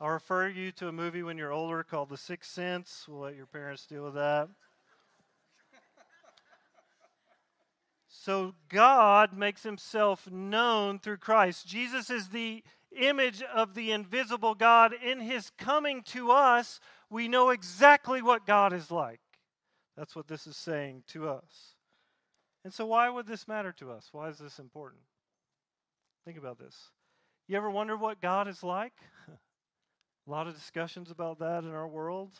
I'll 0.01 0.11
refer 0.11 0.49
you 0.49 0.73
to 0.73 0.89
a 0.89 0.93
movie 0.93 1.23
when 1.23 1.39
you're 1.39 1.53
older 1.53 1.85
called 1.85 2.09
The 2.09 2.17
Sixth 2.17 2.51
Sense. 2.51 3.07
We'll 3.09 3.21
let 3.21 3.37
your 3.37 3.47
parents 3.47 3.87
deal 3.87 4.05
with 4.05 4.15
that. 4.15 4.49
so 8.09 8.55
God 8.69 9.37
makes 9.37 9.63
himself 9.63 10.29
known 10.31 10.99
through 10.99 11.19
Christ. 11.19 11.67
Jesus 11.67 12.11
is 12.11 12.29
the 12.29 12.65
image 12.99 13.43
of 13.43 13.75
the 13.75 13.93
invisible 13.93 14.55
God. 14.55 14.93
In 14.93 15.21
his 15.21 15.51
coming 15.59 16.03
to 16.07 16.33
us, 16.33 16.81
we 17.11 17.29
know 17.29 17.51
exactly 17.51 18.21
what 18.23 18.47
God 18.47 18.73
is 18.73 18.91
like. 18.91 19.21
That's 19.97 20.17
what 20.17 20.27
this 20.27 20.47
is 20.47 20.57
saying 20.57 21.05
to 21.09 21.29
us. 21.29 21.74
And 22.65 22.73
so, 22.73 22.87
why 22.87 23.11
would 23.11 23.27
this 23.27 23.47
matter 23.47 23.73
to 23.73 23.93
us? 23.93 24.09
Why 24.13 24.29
is 24.29 24.39
this 24.39 24.59
important? 24.59 25.03
Think 26.25 26.39
about 26.39 26.59
this. 26.59 26.91
You 27.47 27.59
ever 27.59 27.71
wonder 27.71 27.97
what 27.97 28.23
God 28.23 28.49
is 28.49 28.63
like? 28.63 28.95
A 30.27 30.31
lot 30.31 30.47
of 30.47 30.55
discussions 30.55 31.11
about 31.11 31.39
that 31.41 31.65
in 31.65 31.71
our 31.71 31.87
world. 31.87 32.33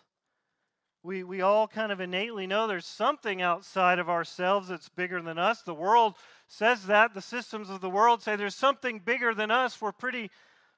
We, 1.03 1.23
we 1.23 1.43
all 1.43 1.69
kind 1.69 1.93
of 1.93 2.01
innately 2.01 2.47
know 2.47 2.67
there's 2.67 2.87
something 2.87 3.43
outside 3.43 3.99
of 3.99 4.09
ourselves 4.09 4.69
that's 4.69 4.89
bigger 4.89 5.21
than 5.21 5.39
us. 5.39 5.61
The 5.61 5.75
world 5.75 6.15
says 6.49 6.87
that. 6.87 7.13
The 7.13 7.21
systems 7.21 7.69
of 7.69 7.83
the 7.83 7.91
world 7.91 8.23
say 8.23 8.37
there's 8.37 8.55
something 8.55 9.01
bigger 9.01 9.35
than 9.35 9.51
us. 9.51 9.83
We're 9.83 9.93
pretty 9.93 10.31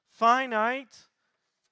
finite. 0.09 0.93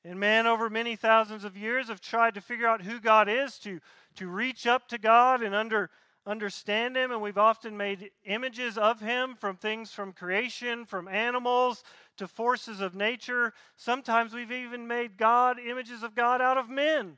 And 0.06 0.22
man, 0.22 0.48
over 0.48 0.70
many 0.70 0.96
thousands 0.96 1.44
of 1.44 1.58
years, 1.58 1.90
have 1.90 2.00
tried 2.00 2.36
to 2.36 2.42
figure 2.42 2.68
out 2.68 2.82
who 2.82 3.02
God 3.02 3.28
is, 3.28 3.60
to, 3.60 3.82
to 4.16 4.28
reach 4.28 4.66
up 4.66 4.88
to 4.88 4.98
God 4.98 5.44
and 5.44 5.54
under, 5.54 5.90
understand 6.26 6.96
Him. 6.96 7.12
And 7.12 7.22
we've 7.22 7.38
often 7.38 7.78
made 7.78 8.12
images 8.26 8.78
of 8.78 9.00
Him 9.00 9.36
from 9.36 9.56
things 9.56 9.92
from 9.92 10.14
creation, 10.14 10.86
from 10.86 11.08
animals, 11.08 11.84
to 12.18 12.28
forces 12.28 12.82
of 12.82 12.96
nature. 12.96 13.54
Sometimes 13.76 14.34
we've 14.34 14.52
even 14.52 14.88
made 14.88 15.18
God, 15.18 15.60
images 15.60 16.04
of 16.04 16.16
God 16.16 16.42
out 16.42 16.58
of 16.58 16.70
men. 16.70 17.18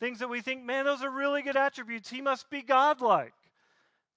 Things 0.00 0.20
that 0.20 0.28
we 0.28 0.40
think, 0.40 0.64
man, 0.64 0.84
those 0.84 1.02
are 1.02 1.10
really 1.10 1.42
good 1.42 1.56
attributes. 1.56 2.08
He 2.08 2.20
must 2.20 2.48
be 2.50 2.62
godlike. 2.62 3.34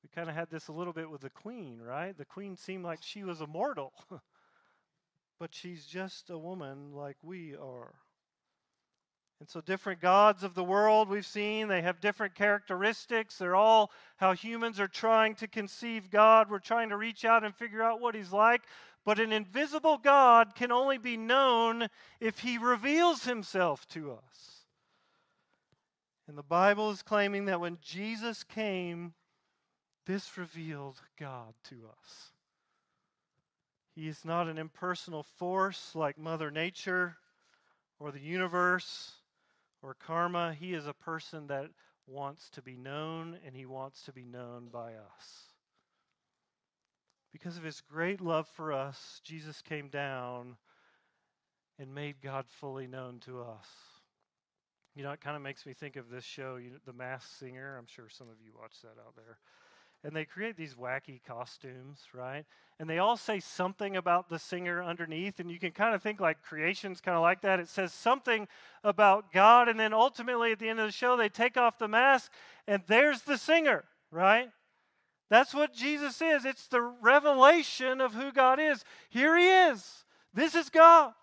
We 0.03 0.10
kind 0.13 0.29
of 0.29 0.36
had 0.36 0.50
this 0.50 0.67
a 0.67 0.74
little 0.74 0.93
bit 0.93 1.10
with 1.10 1.21
the 1.21 1.29
queen, 1.29 1.79
right? 1.81 2.17
The 2.17 2.25
queen 2.25 2.55
seemed 2.55 2.83
like 2.83 3.00
she 3.01 3.24
was 3.24 3.41
immortal, 3.41 3.93
but 5.39 5.53
she's 5.53 5.86
just 5.86 6.29
a 6.29 6.38
woman 6.38 6.93
like 6.93 7.17
we 7.24 7.55
are. 7.55 7.93
And 9.41 9.50
so, 9.50 9.60
different 9.60 10.01
gods 10.01 10.43
of 10.43 10.53
the 10.53 10.63
world 10.63 11.10
we've 11.10 11.25
seen, 11.25 11.67
they 11.67 11.81
have 11.81 12.00
different 12.00 12.36
characteristics. 12.36 13.39
They're 13.39 13.55
all 13.55 13.91
how 14.17 14.33
humans 14.33 14.79
are 14.79 14.88
trying 14.88 15.33
to 15.38 15.48
conceive 15.48 16.12
God. 16.12 16.48
We're 16.48 16.60
trying 16.60 16.89
to 16.89 16.95
reach 16.95 17.25
out 17.25 17.43
and 17.43 17.55
figure 17.55 17.81
out 17.81 18.00
what 18.00 18.13
He's 18.13 18.31
like. 18.31 18.62
But 19.03 19.19
an 19.19 19.33
invisible 19.33 19.98
God 19.98 20.53
can 20.53 20.71
only 20.71 21.00
be 21.00 21.17
known 21.17 21.88
if 22.19 22.38
He 22.38 22.60
reveals 22.60 23.24
Himself 23.24 23.88
to 23.88 24.12
us. 24.12 24.67
And 26.27 26.38
the 26.38 26.43
Bible 26.43 26.91
is 26.91 27.01
claiming 27.01 27.45
that 27.45 27.60
when 27.60 27.79
Jesus 27.81 28.43
came, 28.43 29.15
this 30.05 30.38
revealed 30.38 31.01
God 31.19 31.55
to 31.69 31.77
us. 31.88 32.29
He 33.95 34.07
is 34.07 34.24
not 34.24 34.48
an 34.48 34.60
impersonal 34.60 35.24
force 35.24 35.95
like 35.95 36.19
Mother 36.19 36.51
Nature 36.51 37.17
or 38.00 38.12
the 38.12 38.21
universe 38.21 39.15
or 39.81 39.95
karma. 40.05 40.53
He 40.53 40.73
is 40.73 40.88
a 40.88 40.93
person 40.93 41.47
that 41.47 41.69
wants 42.07 42.50
to 42.51 42.61
be 42.61 42.75
known, 42.75 43.38
and 43.45 43.55
he 43.55 43.65
wants 43.65 44.03
to 44.03 44.13
be 44.13 44.25
known 44.25 44.69
by 44.71 44.93
us. 44.93 45.43
Because 47.31 47.57
of 47.57 47.63
his 47.63 47.81
great 47.81 48.19
love 48.19 48.47
for 48.55 48.73
us, 48.73 49.21
Jesus 49.23 49.61
came 49.61 49.88
down 49.88 50.57
and 51.79 51.95
made 51.95 52.21
God 52.21 52.45
fully 52.59 52.88
known 52.88 53.19
to 53.25 53.41
us. 53.41 53.67
You 54.95 55.03
know, 55.03 55.11
it 55.11 55.21
kind 55.21 55.38
of 55.38 55.41
makes 55.41 55.65
me 55.65 55.73
think 55.73 55.95
of 55.95 56.09
this 56.09 56.25
show, 56.25 56.59
The 56.85 56.93
Masked 56.93 57.39
Singer. 57.39 57.77
I'm 57.77 57.88
sure 57.88 58.09
some 58.09 58.27
of 58.27 58.35
you 58.43 58.51
watch 58.59 58.73
that 58.81 59.00
out 59.00 59.15
there 59.15 59.38
and 60.03 60.15
they 60.15 60.25
create 60.25 60.58
these 60.58 60.75
wacky 60.75 61.22
costumes, 61.24 62.00
right? 62.13 62.46
And 62.79 62.89
they 62.89 62.98
all 62.98 63.17
say 63.17 63.39
something 63.39 63.96
about 63.96 64.29
the 64.29 64.39
singer 64.39 64.84
underneath, 64.84 65.39
and 65.39 65.51
you 65.51 65.60
can 65.60 65.72
kind 65.72 65.93
of 65.93 66.01
think 66.01 66.20
like 66.20 66.41
creation's 66.41 67.00
kind 67.00 67.15
of 67.15 67.22
like 67.22 67.41
that. 67.41 67.60
It 67.60 67.70
says 67.70 67.93
something 67.93 68.48
about 68.84 69.31
God, 69.31 69.70
and 69.70 69.79
then 69.79 69.93
ultimately 69.93 70.51
at 70.51 70.60
the 70.60 70.70
end 70.70 70.79
of 70.79 70.88
the 70.88 70.91
show, 70.91 71.15
they 71.15 71.29
take 71.29 71.58
off 71.58 71.77
the 71.77 71.88
mask, 71.88 72.31
and 72.67 72.81
there's 72.88 73.22
the 73.22 73.38
singer, 73.38 73.84
right? 74.10 74.50
That's 75.29 75.53
what 75.53 75.74
Jesus 75.74 76.22
is. 76.22 76.43
It's 76.43 76.67
the 76.67 76.81
revelation 76.81 78.01
of 78.01 78.13
who 78.13 78.31
God 78.31 78.60
is. 78.60 78.84
Here 79.10 79.38
he 79.38 79.48
is. 79.48 80.03
This 80.34 80.55
is 80.55 80.70
God. 80.70 81.13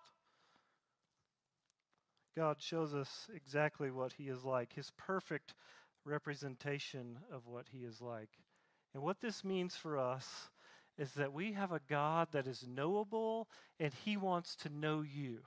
God 2.37 2.57
shows 2.61 2.95
us 2.95 3.29
exactly 3.35 3.91
what 3.91 4.13
he 4.13 4.29
is 4.29 4.45
like, 4.45 4.73
his 4.73 4.93
perfect 4.97 5.55
representation 6.05 7.19
of 7.33 7.49
what 7.49 7.67
he 7.73 7.79
is 7.79 8.01
like. 8.01 8.31
And 8.95 9.03
what 9.03 9.21
this 9.21 9.45
means 9.45 9.77
for 9.77 9.99
us 9.99 10.27
is 10.99 11.13
that 11.13 11.33
we 11.33 11.53
have 11.53 11.73
a 11.73 11.81
God 11.89 12.29
that 12.33 12.47
is 12.47 12.67
knowable 12.69 13.49
and 13.79 13.93
he 14.05 14.17
wants 14.17 14.57
to 14.57 14.69
know 14.69 15.03
you. 15.03 15.39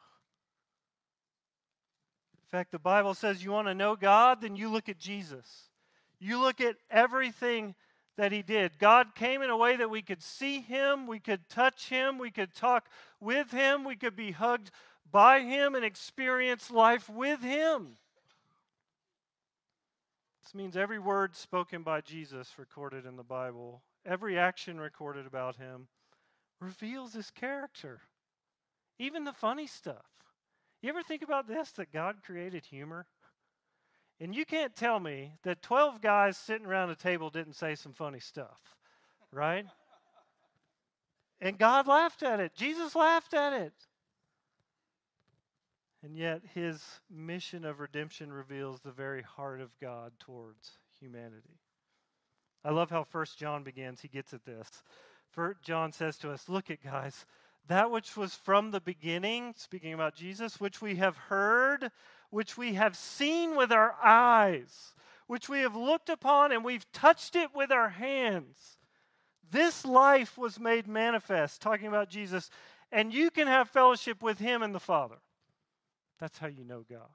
In 2.33 2.57
fact, 2.57 2.71
the 2.71 2.79
Bible 2.79 3.13
says 3.13 3.43
you 3.43 3.51
want 3.51 3.67
to 3.67 3.75
know 3.75 3.95
God, 3.95 4.41
then 4.41 4.55
you 4.55 4.69
look 4.69 4.89
at 4.89 4.99
Jesus. 4.99 5.69
You 6.19 6.39
look 6.39 6.61
at 6.61 6.75
everything 6.89 7.75
that 8.17 8.31
he 8.31 8.41
did. 8.41 8.77
God 8.77 9.15
came 9.15 9.41
in 9.41 9.49
a 9.49 9.57
way 9.57 9.77
that 9.77 9.89
we 9.89 10.01
could 10.01 10.21
see 10.21 10.59
him, 10.59 11.07
we 11.07 11.19
could 11.19 11.47
touch 11.49 11.89
him, 11.89 12.17
we 12.17 12.29
could 12.29 12.53
talk 12.53 12.87
with 13.19 13.51
him, 13.51 13.83
we 13.83 13.95
could 13.95 14.15
be 14.15 14.31
hugged 14.31 14.69
by 15.11 15.39
him 15.41 15.75
and 15.75 15.83
experience 15.83 16.69
life 16.69 17.09
with 17.09 17.41
him. 17.41 17.97
This 20.41 20.55
means 20.55 20.75
every 20.75 20.99
word 20.99 21.35
spoken 21.35 21.83
by 21.83 22.01
Jesus 22.01 22.53
recorded 22.57 23.05
in 23.05 23.15
the 23.15 23.23
Bible, 23.23 23.83
every 24.05 24.37
action 24.37 24.79
recorded 24.79 25.25
about 25.25 25.55
him, 25.55 25.87
reveals 26.59 27.13
his 27.13 27.29
character. 27.31 28.01
Even 28.99 29.23
the 29.23 29.33
funny 29.33 29.67
stuff. 29.67 30.05
You 30.81 30.89
ever 30.89 31.03
think 31.03 31.21
about 31.21 31.47
this 31.47 31.71
that 31.73 31.93
God 31.93 32.17
created 32.25 32.65
humor? 32.65 33.05
And 34.19 34.35
you 34.35 34.45
can't 34.45 34.75
tell 34.75 34.99
me 34.99 35.33
that 35.43 35.61
12 35.61 36.01
guys 36.01 36.37
sitting 36.37 36.67
around 36.67 36.89
a 36.89 36.95
table 36.95 37.29
didn't 37.29 37.53
say 37.53 37.75
some 37.75 37.93
funny 37.93 38.19
stuff, 38.19 38.59
right? 39.31 39.65
And 41.39 41.57
God 41.57 41.87
laughed 41.87 42.21
at 42.21 42.39
it. 42.39 42.53
Jesus 42.55 42.95
laughed 42.95 43.33
at 43.33 43.53
it. 43.53 43.73
And 46.03 46.17
yet, 46.17 46.41
his 46.55 46.83
mission 47.09 47.63
of 47.63 47.79
redemption 47.79 48.33
reveals 48.33 48.79
the 48.79 48.91
very 48.91 49.21
heart 49.21 49.61
of 49.61 49.69
God 49.79 50.11
towards 50.19 50.71
humanity. 50.99 51.59
I 52.63 52.71
love 52.71 52.89
how 52.89 53.03
First 53.03 53.37
John 53.37 53.63
begins. 53.63 54.01
He 54.01 54.07
gets 54.07 54.33
at 54.33 54.45
this. 54.45 54.67
First 55.29 55.61
John 55.61 55.91
says 55.91 56.17
to 56.19 56.31
us, 56.31 56.49
Look 56.49 56.71
at 56.71 56.83
guys, 56.83 57.25
that 57.67 57.91
which 57.91 58.17
was 58.17 58.33
from 58.33 58.71
the 58.71 58.81
beginning, 58.81 59.53
speaking 59.57 59.93
about 59.93 60.15
Jesus, 60.15 60.59
which 60.59 60.81
we 60.81 60.95
have 60.95 61.17
heard, 61.17 61.91
which 62.31 62.57
we 62.57 62.73
have 62.73 62.97
seen 62.97 63.55
with 63.55 63.71
our 63.71 63.95
eyes, 64.03 64.95
which 65.27 65.49
we 65.49 65.59
have 65.59 65.75
looked 65.75 66.09
upon, 66.09 66.51
and 66.51 66.65
we've 66.65 66.91
touched 66.91 67.35
it 67.35 67.53
with 67.55 67.71
our 67.71 67.89
hands. 67.89 68.77
This 69.51 69.85
life 69.85 70.37
was 70.37 70.59
made 70.59 70.87
manifest, 70.87 71.61
talking 71.61 71.87
about 71.87 72.09
Jesus, 72.09 72.49
and 72.91 73.13
you 73.13 73.29
can 73.29 73.47
have 73.47 73.69
fellowship 73.69 74.21
with 74.21 74.39
him 74.39 74.63
and 74.63 74.73
the 74.73 74.79
Father. 74.79 75.17
That's 76.21 76.37
how 76.37 76.47
you 76.47 76.63
know 76.63 76.85
God. 76.89 77.09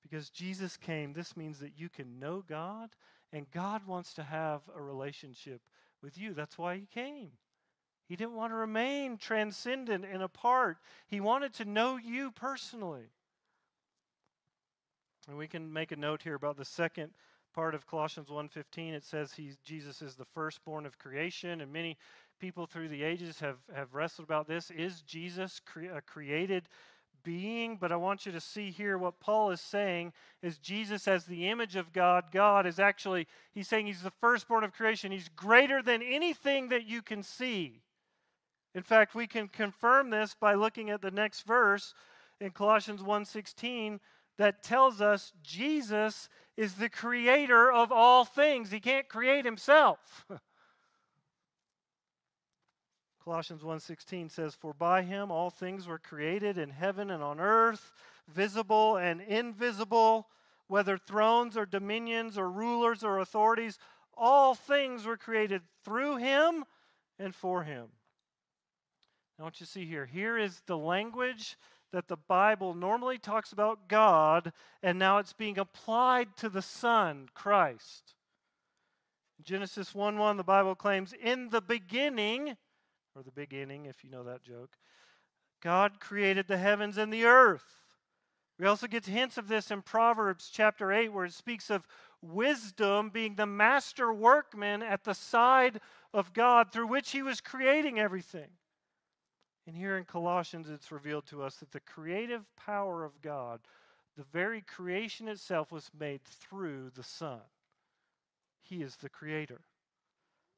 Because 0.00 0.30
Jesus 0.30 0.76
came, 0.78 1.12
this 1.12 1.36
means 1.36 1.58
that 1.58 1.72
you 1.76 1.88
can 1.88 2.18
know 2.18 2.42
God, 2.48 2.90
and 3.32 3.50
God 3.50 3.86
wants 3.86 4.14
to 4.14 4.22
have 4.22 4.62
a 4.74 4.80
relationship 4.80 5.60
with 6.02 6.16
you. 6.16 6.32
That's 6.32 6.56
why 6.56 6.76
He 6.76 6.86
came. 6.86 7.32
He 8.08 8.16
didn't 8.16 8.36
want 8.36 8.52
to 8.52 8.56
remain 8.56 9.18
transcendent 9.18 10.04
and 10.04 10.22
apart, 10.22 10.78
He 11.08 11.20
wanted 11.20 11.52
to 11.54 11.64
know 11.64 11.96
you 11.96 12.30
personally. 12.30 13.10
And 15.28 15.36
we 15.36 15.48
can 15.48 15.72
make 15.72 15.92
a 15.92 15.96
note 15.96 16.22
here 16.22 16.34
about 16.34 16.56
the 16.56 16.64
second 16.64 17.10
part 17.52 17.74
of 17.74 17.86
Colossians 17.86 18.28
1:15 18.28 18.94
it 18.94 19.04
says 19.04 19.32
he 19.32 19.52
Jesus 19.64 20.02
is 20.02 20.14
the 20.14 20.24
firstborn 20.24 20.86
of 20.86 20.98
creation 20.98 21.60
and 21.60 21.72
many 21.72 21.98
people 22.38 22.66
through 22.66 22.88
the 22.88 23.02
ages 23.02 23.40
have 23.40 23.58
have 23.74 23.92
wrestled 23.92 24.26
about 24.26 24.46
this 24.46 24.70
is 24.70 25.02
Jesus 25.02 25.60
cre- 25.66 25.90
a 25.90 26.00
created 26.00 26.68
being, 27.22 27.76
but 27.76 27.92
I 27.92 27.96
want 27.96 28.26
you 28.26 28.32
to 28.32 28.40
see 28.40 28.70
here 28.70 28.98
what 28.98 29.20
Paul 29.20 29.50
is 29.50 29.60
saying 29.60 30.12
is 30.42 30.58
Jesus 30.58 31.08
as 31.08 31.24
the 31.24 31.48
image 31.48 31.76
of 31.76 31.92
God. 31.92 32.26
God 32.32 32.66
is 32.66 32.78
actually, 32.78 33.26
he's 33.52 33.68
saying 33.68 33.86
he's 33.86 34.02
the 34.02 34.12
firstborn 34.20 34.64
of 34.64 34.72
creation. 34.72 35.12
He's 35.12 35.28
greater 35.28 35.82
than 35.82 36.02
anything 36.02 36.68
that 36.68 36.86
you 36.86 37.02
can 37.02 37.22
see. 37.22 37.82
In 38.74 38.82
fact, 38.82 39.14
we 39.14 39.26
can 39.26 39.48
confirm 39.48 40.10
this 40.10 40.34
by 40.34 40.54
looking 40.54 40.90
at 40.90 41.02
the 41.02 41.10
next 41.10 41.42
verse 41.42 41.94
in 42.40 42.50
Colossians 42.50 43.02
1:16 43.02 44.00
that 44.38 44.62
tells 44.62 45.00
us 45.00 45.32
Jesus 45.42 46.28
is 46.56 46.74
the 46.74 46.88
creator 46.88 47.70
of 47.70 47.92
all 47.92 48.24
things. 48.24 48.70
He 48.70 48.80
can't 48.80 49.08
create 49.08 49.44
himself. 49.44 50.26
Colossians 53.24 53.62
1:16 53.62 54.30
says, 54.30 54.54
"For 54.54 54.72
by 54.72 55.02
him 55.02 55.30
all 55.30 55.50
things 55.50 55.86
were 55.86 55.98
created 55.98 56.56
in 56.56 56.70
heaven 56.70 57.10
and 57.10 57.22
on 57.22 57.38
earth, 57.38 57.92
visible 58.26 58.96
and 58.96 59.20
invisible, 59.20 60.30
whether 60.68 60.96
thrones 60.96 61.56
or 61.56 61.66
dominions 61.66 62.38
or 62.38 62.50
rulers 62.50 63.04
or 63.04 63.18
authorities, 63.18 63.78
all 64.14 64.54
things 64.54 65.04
were 65.04 65.18
created 65.18 65.62
through 65.84 66.16
him 66.16 66.64
and 67.18 67.34
for 67.34 67.64
him." 67.64 67.92
Now, 69.38 69.44
what 69.44 69.60
you 69.60 69.66
see 69.66 69.84
here, 69.84 70.06
here 70.06 70.38
is 70.38 70.62
the 70.62 70.78
language 70.78 71.58
that 71.92 72.08
the 72.08 72.16
Bible 72.16 72.72
normally 72.74 73.18
talks 73.18 73.52
about 73.52 73.88
God, 73.88 74.52
and 74.82 74.98
now 74.98 75.18
it's 75.18 75.32
being 75.32 75.58
applied 75.58 76.36
to 76.38 76.48
the 76.48 76.62
Son, 76.62 77.28
Christ. 77.34 78.14
Genesis 79.42 79.94
1 79.94 80.18
1, 80.18 80.36
the 80.36 80.44
Bible 80.44 80.74
claims, 80.74 81.12
In 81.12 81.48
the 81.48 81.60
beginning, 81.60 82.56
or 83.14 83.22
the 83.22 83.30
beginning, 83.30 83.86
if 83.86 84.04
you 84.04 84.10
know 84.10 84.24
that 84.24 84.42
joke, 84.42 84.76
God 85.60 86.00
created 86.00 86.46
the 86.46 86.58
heavens 86.58 86.96
and 86.96 87.12
the 87.12 87.24
earth. 87.24 87.64
We 88.58 88.66
also 88.66 88.86
get 88.86 89.06
hints 89.06 89.38
of 89.38 89.48
this 89.48 89.70
in 89.70 89.82
Proverbs 89.82 90.50
chapter 90.52 90.92
8, 90.92 91.12
where 91.12 91.24
it 91.24 91.32
speaks 91.32 91.70
of 91.70 91.86
wisdom 92.22 93.10
being 93.10 93.34
the 93.34 93.46
master 93.46 94.12
workman 94.12 94.82
at 94.82 95.04
the 95.04 95.14
side 95.14 95.80
of 96.12 96.32
God 96.34 96.70
through 96.70 96.88
which 96.88 97.10
he 97.10 97.22
was 97.22 97.40
creating 97.40 97.98
everything. 97.98 98.48
And 99.66 99.76
here 99.76 99.96
in 99.96 100.04
Colossians, 100.04 100.68
it's 100.68 100.92
revealed 100.92 101.26
to 101.26 101.42
us 101.42 101.56
that 101.56 101.72
the 101.72 101.80
creative 101.80 102.44
power 102.56 103.04
of 103.04 103.22
God, 103.22 103.60
the 104.16 104.24
very 104.24 104.60
creation 104.60 105.28
itself, 105.28 105.72
was 105.72 105.90
made 105.98 106.24
through 106.24 106.90
the 106.94 107.02
Son. 107.02 107.40
He 108.62 108.82
is 108.82 108.96
the 108.96 109.08
creator. 109.08 109.60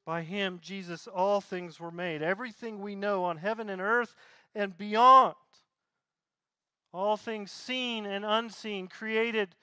By 0.05 0.23
him, 0.23 0.59
Jesus, 0.61 1.07
all 1.07 1.41
things 1.41 1.79
were 1.79 1.93
made. 1.93 2.23
Everything 2.23 2.81
we 2.81 2.97
know 2.97 3.25
on 3.25 3.37
heaven 3.37 3.71
and 3.71 3.81
earth 3.81 4.15
and 4.55 4.77
beyond. 4.77 5.35
All 6.93 7.17
things 7.17 7.51
seen 7.51 8.05
and 8.05 8.25
unseen, 8.25 8.89
created 8.89 9.55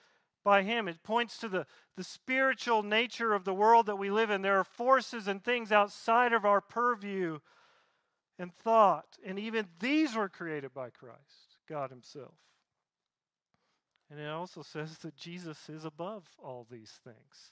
by 0.43 0.63
him. 0.63 0.87
It 0.87 1.03
points 1.03 1.37
to 1.39 1.49
the, 1.49 1.67
the 1.97 2.03
spiritual 2.03 2.83
nature 2.83 3.33
of 3.33 3.43
the 3.43 3.53
world 3.53 3.87
that 3.87 3.97
we 3.97 4.09
live 4.09 4.29
in. 4.29 4.41
There 4.41 4.59
are 4.59 4.63
forces 4.63 5.27
and 5.27 5.43
things 5.43 5.71
outside 5.71 6.33
of 6.33 6.45
our 6.45 6.61
purview 6.61 7.39
and 8.39 8.53
thought. 8.55 9.17
And 9.25 9.37
even 9.37 9.67
these 9.79 10.15
were 10.15 10.29
created 10.29 10.73
by 10.73 10.89
Christ, 10.89 11.57
God 11.67 11.89
Himself. 11.89 12.33
And 14.09 14.19
it 14.19 14.27
also 14.27 14.63
says 14.63 14.97
that 14.99 15.15
Jesus 15.15 15.69
is 15.69 15.85
above 15.85 16.23
all 16.41 16.65
these 16.71 16.99
things. 17.03 17.51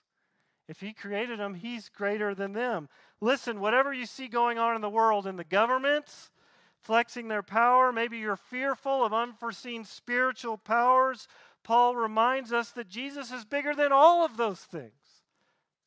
If 0.68 0.80
He 0.80 0.94
created 0.94 1.40
them, 1.40 1.54
He's 1.54 1.90
greater 1.90 2.36
than 2.36 2.54
them. 2.54 2.90
Listen, 3.22 3.60
whatever 3.60 3.94
you 3.94 4.06
see 4.06 4.28
going 4.28 4.58
on 4.58 4.76
in 4.76 4.82
the 4.82 4.90
world, 4.90 5.26
in 5.26 5.38
the 5.38 5.44
governments, 5.44 6.32
flexing 6.80 7.28
their 7.28 7.44
power, 7.44 7.92
maybe 7.92 8.18
you're 8.18 8.36
fearful 8.36 9.04
of 9.04 9.14
unforeseen 9.14 9.86
spiritual 9.86 10.58
powers, 10.58 11.28
Paul 11.64 11.96
reminds 11.96 12.54
us 12.54 12.72
that 12.72 12.90
Jesus 12.90 13.32
is 13.32 13.44
bigger 13.46 13.74
than 13.76 13.92
all 13.92 14.24
of 14.24 14.38
those 14.38 14.60
things. 14.60 14.92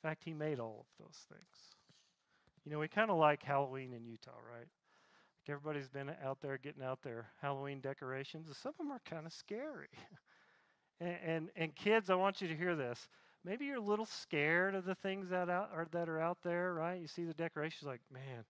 In 0.03 0.09
fact, 0.09 0.25
He 0.25 0.33
made 0.33 0.59
all 0.59 0.87
of 0.87 1.05
those 1.05 1.17
things. 1.29 1.45
You 2.65 2.73
know, 2.73 2.79
we 2.79 2.89
kind 2.89 3.11
of 3.11 3.17
like 3.17 3.43
Halloween 3.43 3.93
in 3.93 4.05
Utah, 4.05 4.33
right? 4.51 4.69
Everybody's 5.49 5.89
been 5.89 6.13
out 6.25 6.41
there 6.41 6.59
getting 6.59 6.83
out 6.83 7.03
their 7.03 7.27
Halloween 7.43 7.81
decorations. 7.81 8.47
Some 8.57 8.71
of 8.71 8.79
them 8.79 8.93
are 8.93 9.01
kind 9.05 9.27
of 9.27 9.33
scary. 9.33 9.89
and, 11.01 11.17
and, 11.25 11.49
and 11.57 11.75
kids, 11.75 12.09
I 12.09 12.15
want 12.15 12.41
you 12.41 12.47
to 12.47 12.55
hear 12.55 12.77
this. 12.77 13.09
Maybe 13.45 13.65
you're 13.67 13.77
a 13.77 13.81
little 13.81 14.07
scared 14.07 14.75
of 14.75 14.85
the 14.85 14.95
things 14.95 15.31
that 15.31 15.49
are, 15.49 15.89
that 15.93 16.09
are 16.09 16.21
out 16.21 16.39
there, 16.43 16.75
right? 16.75 17.01
You 17.01 17.07
see 17.07 17.25
the 17.25 17.35
decorations, 17.35 17.87
like 17.87 18.01
man, 18.13 18.45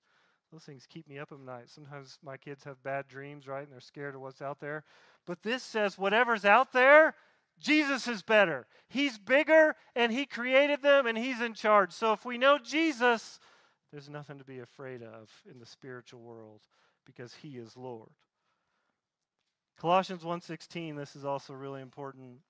those 0.53 0.65
things 0.65 0.87
keep 0.89 1.07
me 1.09 1.19
up 1.19 1.31
at 1.31 1.39
night. 1.39 1.69
Sometimes 1.69 2.19
my 2.25 2.37
kids 2.37 2.65
have 2.65 2.83
bad 2.83 3.07
dreams, 3.07 3.47
right? 3.47 3.63
And 3.63 3.73
they're 3.73 3.81
scared 3.81 4.17
of 4.17 4.21
what's 4.21 4.43
out 4.43 4.59
there. 4.61 4.83
But 5.27 5.43
this 5.43 5.63
says 5.63 5.97
whatever's 5.97 6.45
out 6.45 6.73
there, 6.73 7.15
Jesus 7.61 8.09
is 8.09 8.23
better. 8.23 8.67
He's 8.89 9.19
bigger 9.19 9.77
and 9.95 10.11
He 10.11 10.27
created 10.27 10.83
them 10.83 11.07
and 11.07 11.17
He's 11.17 11.41
in 11.41 11.55
charge. 11.55 11.93
So 11.93 12.13
if 12.13 12.25
we 12.25 12.37
know 12.37 12.59
Jesus, 12.59 13.39
there's 13.93 14.09
nothing 14.09 14.39
to 14.39 14.45
be 14.45 14.61
afraid 14.61 15.03
of 15.03 15.31
in 15.51 15.59
the 15.59 15.67
spiritual 15.67 16.21
world 16.21 16.63
because 17.05 17.35
he 17.35 17.57
is 17.57 17.77
Lord. 17.77 18.11
Colossians 19.79 20.23
1:16 20.23 20.97
this 20.97 21.17
is 21.17 21.25
also 21.25 21.55
really 21.55 21.81
important. 21.81 22.41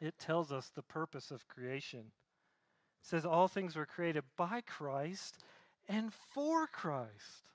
It 0.00 0.18
tells 0.18 0.52
us 0.52 0.68
the 0.68 0.82
purpose 0.82 1.30
of 1.30 1.48
creation. 1.48 2.00
It 2.00 3.06
says 3.06 3.24
all 3.24 3.48
things 3.48 3.76
were 3.76 3.86
created 3.86 4.24
by 4.36 4.60
Christ 4.60 5.38
and 5.88 6.12
for 6.34 6.66
Christ. 6.66 7.52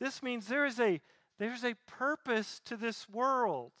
This 0.00 0.22
means 0.22 0.46
there 0.46 0.66
is 0.66 0.80
a 0.80 1.00
there's 1.38 1.64
a 1.64 1.74
purpose 1.86 2.60
to 2.66 2.76
this 2.76 3.08
world. 3.08 3.72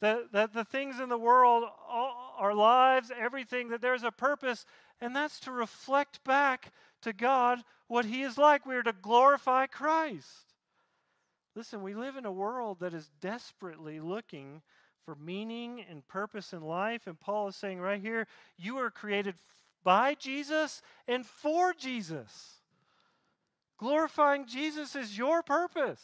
That, 0.00 0.32
that 0.32 0.52
the 0.52 0.64
things 0.64 1.00
in 1.00 1.08
the 1.08 1.18
world, 1.18 1.64
all, 1.88 2.34
our 2.38 2.54
lives, 2.54 3.10
everything, 3.16 3.68
that 3.68 3.80
there's 3.80 4.02
a 4.02 4.10
purpose, 4.10 4.66
and 5.00 5.14
that's 5.14 5.40
to 5.40 5.50
reflect 5.50 6.22
back 6.24 6.72
to 7.02 7.12
God 7.12 7.60
what 7.86 8.04
He 8.04 8.22
is 8.22 8.36
like. 8.36 8.66
We 8.66 8.76
are 8.76 8.82
to 8.82 8.92
glorify 8.92 9.66
Christ. 9.66 10.54
Listen, 11.54 11.82
we 11.82 11.94
live 11.94 12.16
in 12.16 12.26
a 12.26 12.32
world 12.32 12.80
that 12.80 12.92
is 12.92 13.10
desperately 13.20 14.00
looking 14.00 14.62
for 15.04 15.14
meaning 15.16 15.84
and 15.88 16.06
purpose 16.06 16.52
in 16.52 16.62
life. 16.62 17.06
And 17.06 17.18
Paul 17.18 17.48
is 17.48 17.56
saying 17.56 17.80
right 17.80 18.00
here, 18.00 18.26
you 18.56 18.78
are 18.78 18.90
created 18.90 19.34
by 19.82 20.14
Jesus 20.14 20.82
and 21.06 21.24
for 21.26 21.72
Jesus. 21.74 22.60
Glorifying 23.78 24.46
Jesus 24.46 24.96
is 24.96 25.18
your 25.18 25.42
purpose. 25.42 26.02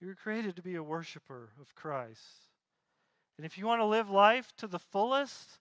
You 0.00 0.08
were 0.08 0.14
created 0.14 0.56
to 0.56 0.62
be 0.62 0.74
a 0.74 0.82
worshiper 0.82 1.50
of 1.60 1.74
Christ. 1.74 2.48
And 3.36 3.46
if 3.46 3.56
you 3.56 3.66
want 3.66 3.80
to 3.80 3.86
live 3.86 4.10
life 4.10 4.52
to 4.56 4.66
the 4.66 4.78
fullest, 4.78 5.58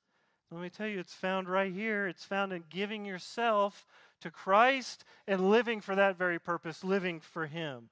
let 0.52 0.62
me 0.62 0.69
tell 0.69 0.88
you, 0.88 1.00
it's 1.00 1.13
found 1.13 1.47
right 1.47 1.71
here. 1.71 2.08
It's 2.08 2.26
found 2.26 2.52
in 2.52 2.63
giving 2.69 3.06
yourself 3.06 3.86
to 4.21 4.30
Christ 4.30 5.06
and 5.28 5.50
living 5.50 5.80
for 5.80 5.95
that 5.95 6.17
very 6.17 6.39
purpose, 6.39 6.84
living 6.84 7.19
for 7.19 7.45
Him. 7.45 7.89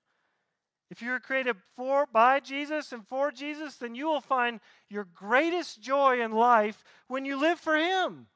If 0.89 1.01
you're 1.03 1.19
created 1.19 1.55
for 1.75 2.07
by 2.11 2.39
Jesus 2.39 2.91
and 2.91 3.07
for 3.07 3.31
Jesus, 3.31 3.75
then 3.75 3.93
you 3.93 4.07
will 4.07 4.21
find 4.21 4.59
your 4.89 5.07
greatest 5.13 5.81
joy 5.81 6.21
in 6.21 6.31
life 6.31 6.83
when 7.07 7.25
you 7.25 7.39
live 7.39 7.59
for 7.59 7.75
Him. 7.75 8.27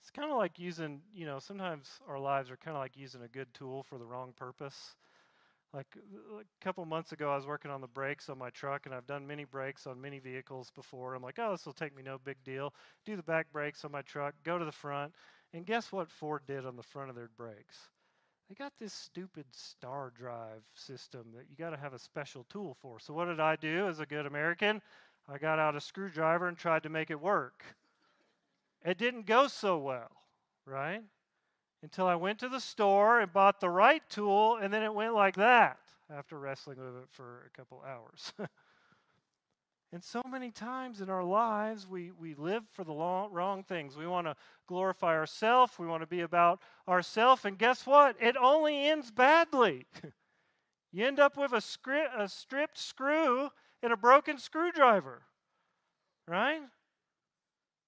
It's 0.00 0.10
kind 0.10 0.30
of 0.30 0.38
like 0.38 0.58
using, 0.58 1.02
you 1.14 1.26
know, 1.26 1.38
sometimes 1.38 2.00
our 2.08 2.18
lives 2.18 2.50
are 2.50 2.56
kind 2.56 2.74
of 2.74 2.82
like 2.82 2.96
using 2.96 3.22
a 3.22 3.28
good 3.28 3.52
tool 3.52 3.82
for 3.82 3.98
the 3.98 4.06
wrong 4.06 4.32
purpose. 4.34 4.94
Like 5.74 5.86
a 6.40 6.64
couple 6.64 6.82
months 6.86 7.12
ago, 7.12 7.30
I 7.30 7.36
was 7.36 7.46
working 7.46 7.70
on 7.70 7.82
the 7.82 7.86
brakes 7.88 8.30
on 8.30 8.38
my 8.38 8.48
truck, 8.48 8.86
and 8.86 8.94
I've 8.94 9.06
done 9.06 9.26
many 9.26 9.44
brakes 9.44 9.86
on 9.86 10.00
many 10.00 10.18
vehicles 10.18 10.72
before. 10.74 11.14
I'm 11.14 11.22
like, 11.22 11.38
oh, 11.38 11.50
this 11.50 11.66
will 11.66 11.74
take 11.74 11.94
me 11.94 12.02
no 12.02 12.16
big 12.16 12.42
deal. 12.42 12.72
Do 13.04 13.16
the 13.16 13.22
back 13.22 13.52
brakes 13.52 13.84
on 13.84 13.92
my 13.92 14.00
truck, 14.00 14.34
go 14.44 14.56
to 14.56 14.64
the 14.64 14.72
front, 14.72 15.12
and 15.52 15.66
guess 15.66 15.92
what 15.92 16.10
Ford 16.10 16.40
did 16.46 16.64
on 16.64 16.76
the 16.76 16.82
front 16.82 17.10
of 17.10 17.16
their 17.16 17.28
brakes? 17.36 17.76
They 18.48 18.54
got 18.54 18.72
this 18.78 18.94
stupid 18.94 19.44
star 19.52 20.10
drive 20.16 20.62
system 20.74 21.26
that 21.34 21.46
you 21.50 21.56
got 21.56 21.70
to 21.70 21.76
have 21.76 21.92
a 21.92 21.98
special 21.98 22.44
tool 22.48 22.76
for. 22.80 22.98
So, 22.98 23.12
what 23.12 23.26
did 23.26 23.40
I 23.40 23.56
do 23.56 23.86
as 23.88 24.00
a 24.00 24.06
good 24.06 24.24
American? 24.24 24.80
I 25.28 25.36
got 25.36 25.58
out 25.58 25.76
a 25.76 25.80
screwdriver 25.80 26.48
and 26.48 26.56
tried 26.56 26.82
to 26.84 26.88
make 26.88 27.10
it 27.10 27.20
work. 27.20 27.62
It 28.82 28.96
didn't 28.96 29.26
go 29.26 29.48
so 29.48 29.76
well, 29.76 30.10
right? 30.64 31.02
Until 31.82 32.06
I 32.06 32.14
went 32.14 32.38
to 32.38 32.48
the 32.48 32.60
store 32.60 33.20
and 33.20 33.30
bought 33.30 33.60
the 33.60 33.68
right 33.68 34.02
tool, 34.08 34.56
and 34.56 34.72
then 34.72 34.82
it 34.82 34.94
went 34.94 35.14
like 35.14 35.36
that 35.36 35.78
after 36.10 36.38
wrestling 36.38 36.78
with 36.78 37.02
it 37.02 37.08
for 37.10 37.44
a 37.46 37.56
couple 37.56 37.82
hours. 37.86 38.32
And 39.92 40.04
so 40.04 40.22
many 40.28 40.50
times 40.50 41.00
in 41.00 41.08
our 41.08 41.24
lives, 41.24 41.88
we, 41.88 42.10
we 42.10 42.34
live 42.34 42.62
for 42.72 42.84
the 42.84 42.92
long, 42.92 43.32
wrong 43.32 43.62
things. 43.62 43.96
We 43.96 44.06
want 44.06 44.26
to 44.26 44.36
glorify 44.66 45.14
ourselves, 45.14 45.78
we 45.78 45.86
want 45.86 46.02
to 46.02 46.06
be 46.06 46.20
about 46.20 46.60
ourselves, 46.86 47.46
and 47.46 47.56
guess 47.56 47.86
what? 47.86 48.16
It 48.20 48.36
only 48.36 48.86
ends 48.86 49.10
badly. 49.10 49.86
you 50.92 51.06
end 51.06 51.18
up 51.18 51.38
with 51.38 51.52
a, 51.52 51.62
scri- 51.62 52.14
a 52.14 52.28
stripped 52.28 52.76
screw 52.76 53.48
and 53.82 53.92
a 53.92 53.96
broken 53.96 54.36
screwdriver, 54.38 55.22
right? 56.26 56.60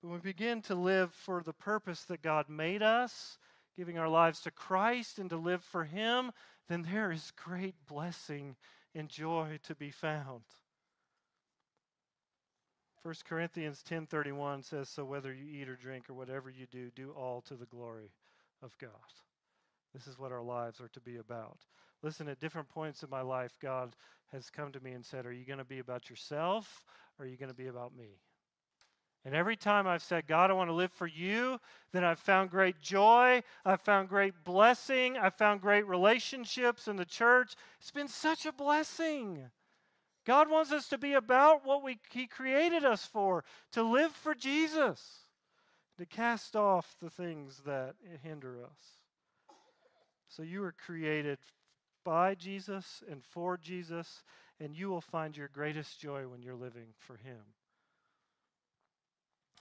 When 0.01 0.15
we 0.15 0.21
begin 0.21 0.63
to 0.63 0.75
live 0.75 1.13
for 1.13 1.43
the 1.43 1.53
purpose 1.53 2.05
that 2.05 2.23
God 2.23 2.49
made 2.49 2.83
us, 2.83 3.37
giving 3.77 3.99
our 3.99 4.09
lives 4.09 4.41
to 4.41 4.51
Christ 4.51 5.19
and 5.19 5.29
to 5.29 5.37
live 5.37 5.63
for 5.63 5.85
Him, 5.85 6.33
then 6.67 6.81
there 6.81 7.13
is 7.13 7.33
great 7.37 7.75
blessing 7.87 8.57
and 8.95 9.07
joy 9.07 9.59
to 9.65 9.75
be 9.75 9.91
found. 9.91 10.45
1 13.03 13.15
Corinthians 13.25 13.83
10:31 13.83 14.63
says 14.63 14.89
so 14.89 15.05
whether 15.05 15.33
you 15.33 15.47
eat 15.47 15.69
or 15.69 15.77
drink 15.77 16.11
or 16.11 16.15
whatever 16.15 16.51
you 16.51 16.67
do 16.67 16.91
do 16.91 17.13
all 17.13 17.41
to 17.41 17.55
the 17.55 17.67
glory 17.67 18.13
of 18.63 18.77
God. 18.79 18.91
This 19.95 20.07
is 20.07 20.19
what 20.19 20.33
our 20.33 20.43
lives 20.43 20.81
are 20.81 20.89
to 20.89 21.01
be 21.01 21.17
about. 21.17 21.65
Listen, 22.03 22.29
at 22.29 22.41
different 22.41 22.69
points 22.69 23.03
in 23.03 23.09
my 23.09 23.23
life 23.23 23.57
God 23.61 23.97
has 24.33 24.51
come 24.51 24.71
to 24.73 24.81
me 24.81 24.93
and 24.93 25.05
said, 25.05 25.25
"Are 25.25 25.33
you 25.33 25.47
going 25.47 25.59
to 25.59 25.65
be 25.65 25.79
about 25.79 26.11
yourself 26.11 26.85
or 27.19 27.25
are 27.25 27.29
you 27.29 27.39
going 27.39 27.51
to 27.51 27.55
be 27.55 27.69
about 27.69 27.95
me?" 27.97 28.21
And 29.25 29.35
every 29.35 29.57
time 29.57 29.87
I've 29.87 30.03
said, 30.03 30.27
God, 30.27 30.51
I 30.51 30.55
want 30.55 30.71
to 30.71 30.75
live 30.75 30.93
for 30.93 31.07
you, 31.07 31.61
then 31.93 32.05
I've 32.05 32.19
found 32.19 32.51
great 32.51 32.81
joy. 32.81 33.43
I've 33.67 33.83
found 33.83 34.09
great 34.09 34.45
blessing. 34.45 35.19
I've 35.19 35.35
found 35.35 35.61
great 35.61 35.87
relationships 35.87 36.89
in 36.89 36.97
the 36.97 37.05
church. 37.05 37.55
It's 37.81 37.91
been 37.91 38.09
such 38.09 38.47
a 38.47 38.53
blessing. 38.53 39.51
God 40.27 40.51
wants 40.51 40.73
us 40.73 40.89
to 40.89 40.99
be 40.99 41.15
about 41.15 41.65
what 41.65 41.83
we, 41.83 41.99
He 42.11 42.27
created 42.27 42.85
us 42.85 43.05
for 43.05 43.45
to 43.73 43.83
live 43.83 44.13
for 44.13 44.35
Jesus, 44.35 45.01
to 45.99 46.07
cast 46.07 46.57
off 46.57 46.97
the 47.01 47.11
things 47.11 47.63
that 47.65 47.95
hinder 48.23 48.63
us. 48.63 48.99
So 50.29 50.43
you 50.43 50.61
were 50.61 50.75
created 50.87 51.39
by 52.05 52.35
Jesus 52.35 53.03
and 53.11 53.25
for 53.25 53.57
Jesus, 53.57 54.23
and 54.61 54.77
you 54.77 54.89
will 54.89 55.01
find 55.01 55.37
your 55.37 55.49
greatest 55.49 56.01
joy 56.01 56.29
when 56.29 56.43
you're 56.43 56.55
living 56.55 56.89
for 56.99 57.17
Him. 57.17 57.41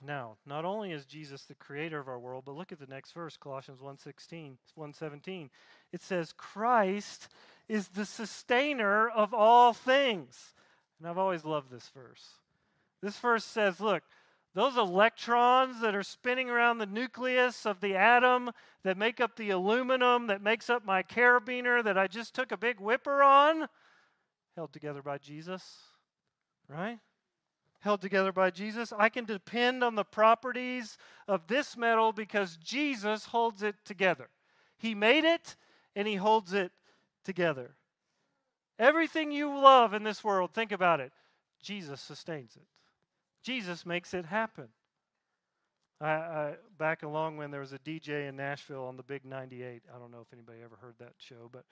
Now, 0.02 0.36
not 0.46 0.64
only 0.64 0.92
is 0.92 1.04
Jesus 1.04 1.44
the 1.44 1.54
creator 1.54 2.00
of 2.00 2.08
our 2.08 2.18
world, 2.18 2.44
but 2.46 2.54
look 2.54 2.72
at 2.72 2.78
the 2.78 2.86
next 2.86 3.12
verse, 3.12 3.36
Colossians 3.36 3.80
1:16, 3.80 4.56
1:17. 4.74 5.50
It 5.92 6.00
says 6.00 6.32
Christ 6.32 7.28
is 7.68 7.88
the 7.88 8.06
sustainer 8.06 9.08
of 9.08 9.34
all 9.34 9.72
things. 9.72 10.54
And 10.98 11.08
I've 11.08 11.18
always 11.18 11.44
loved 11.44 11.70
this 11.70 11.88
verse. 11.90 12.40
This 13.00 13.18
verse 13.18 13.44
says, 13.44 13.80
look, 13.80 14.02
those 14.54 14.76
electrons 14.76 15.80
that 15.80 15.94
are 15.94 16.02
spinning 16.02 16.50
around 16.50 16.78
the 16.78 16.86
nucleus 16.86 17.64
of 17.66 17.80
the 17.80 17.94
atom 17.94 18.50
that 18.82 18.98
make 18.98 19.20
up 19.20 19.36
the 19.36 19.50
aluminum 19.50 20.26
that 20.26 20.42
makes 20.42 20.68
up 20.68 20.84
my 20.84 21.02
carabiner 21.02 21.82
that 21.84 21.96
I 21.96 22.08
just 22.08 22.34
took 22.34 22.50
a 22.50 22.56
big 22.56 22.80
whipper 22.80 23.22
on, 23.22 23.68
held 24.56 24.72
together 24.72 25.02
by 25.02 25.18
Jesus, 25.18 25.78
right? 26.68 26.98
Held 27.80 28.00
together 28.00 28.32
by 28.32 28.50
Jesus. 28.50 28.92
I 28.96 29.08
can 29.08 29.24
depend 29.24 29.82
on 29.82 29.94
the 29.94 30.04
properties 30.04 30.98
of 31.26 31.46
this 31.46 31.76
metal 31.76 32.12
because 32.12 32.56
Jesus 32.58 33.24
holds 33.24 33.62
it 33.62 33.74
together. 33.84 34.28
He 34.78 34.94
made 34.94 35.24
it 35.24 35.56
and 35.96 36.06
He 36.06 36.14
holds 36.14 36.52
it 36.52 36.72
together. 37.24 37.74
Everything 38.78 39.30
you 39.30 39.48
love 39.48 39.92
in 39.92 40.04
this 40.04 40.24
world, 40.24 40.52
think 40.54 40.72
about 40.72 41.00
it. 41.00 41.12
Jesus 41.62 42.00
sustains 42.00 42.56
it. 42.56 42.66
Jesus 43.42 43.84
makes 43.84 44.14
it 44.14 44.24
happen. 44.24 44.68
I, 46.00 46.10
I, 46.10 46.54
back 46.78 47.02
along 47.02 47.36
when 47.36 47.50
there 47.50 47.60
was 47.60 47.74
a 47.74 47.78
DJ 47.80 48.28
in 48.28 48.36
Nashville 48.36 48.84
on 48.84 48.96
the 48.96 49.02
Big 49.02 49.24
98. 49.24 49.82
I 49.94 49.98
don't 49.98 50.10
know 50.10 50.20
if 50.20 50.32
anybody 50.32 50.60
ever 50.64 50.76
heard 50.80 50.94
that 50.98 51.12
show, 51.18 51.50
but 51.52 51.64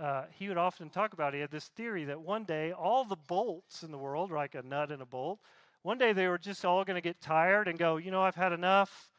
uh, 0.00 0.24
he 0.30 0.48
would 0.48 0.58
often 0.58 0.90
talk 0.90 1.12
about, 1.12 1.34
he 1.34 1.40
had 1.40 1.50
this 1.50 1.68
theory 1.68 2.04
that 2.04 2.20
one 2.20 2.44
day 2.44 2.72
all 2.72 3.04
the 3.04 3.16
bolts 3.16 3.82
in 3.82 3.90
the 3.90 3.98
world, 3.98 4.32
like 4.32 4.54
a 4.54 4.62
nut 4.62 4.90
and 4.90 5.00
a 5.00 5.06
bolt, 5.06 5.38
one 5.82 5.98
day 5.98 6.12
they 6.12 6.28
were 6.28 6.38
just 6.38 6.64
all 6.64 6.84
going 6.84 6.96
to 6.96 7.00
get 7.00 7.20
tired 7.20 7.68
and 7.68 7.78
go, 7.78 7.98
you 7.98 8.10
know, 8.10 8.22
I've 8.22 8.34
had 8.34 8.52
enough. 8.52 9.10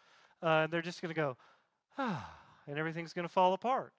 Uh, 0.41 0.63
and 0.63 0.73
they're 0.73 0.81
just 0.81 1.01
going 1.01 1.13
to 1.13 1.19
go, 1.19 1.37
ah, 1.97 2.39
and 2.67 2.77
everything's 2.77 3.13
going 3.13 3.27
to 3.27 3.33
fall 3.33 3.53
apart. 3.53 3.93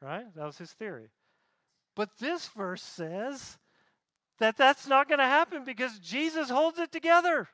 Right? 0.00 0.24
That 0.34 0.46
was 0.46 0.58
his 0.58 0.72
theory. 0.72 1.10
But 1.94 2.10
this 2.18 2.48
verse 2.48 2.82
says 2.82 3.58
that 4.38 4.56
that's 4.56 4.86
not 4.86 5.08
going 5.08 5.18
to 5.18 5.24
happen 5.24 5.64
because 5.64 5.98
Jesus 5.98 6.50
holds 6.50 6.78
it 6.78 6.92
together. 6.92 7.48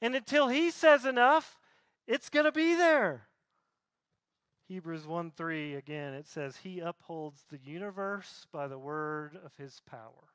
And 0.00 0.14
until 0.14 0.48
he 0.48 0.70
says 0.70 1.04
enough, 1.04 1.58
it's 2.06 2.30
going 2.30 2.46
to 2.46 2.52
be 2.52 2.74
there. 2.74 3.28
Hebrews 4.70 5.04
1 5.04 5.32
3, 5.36 5.74
again, 5.74 6.14
it 6.14 6.28
says, 6.28 6.56
He 6.56 6.78
upholds 6.78 7.42
the 7.50 7.58
universe 7.64 8.46
by 8.52 8.68
the 8.68 8.78
word 8.78 9.36
of 9.44 9.50
his 9.56 9.82
power. 9.90 10.30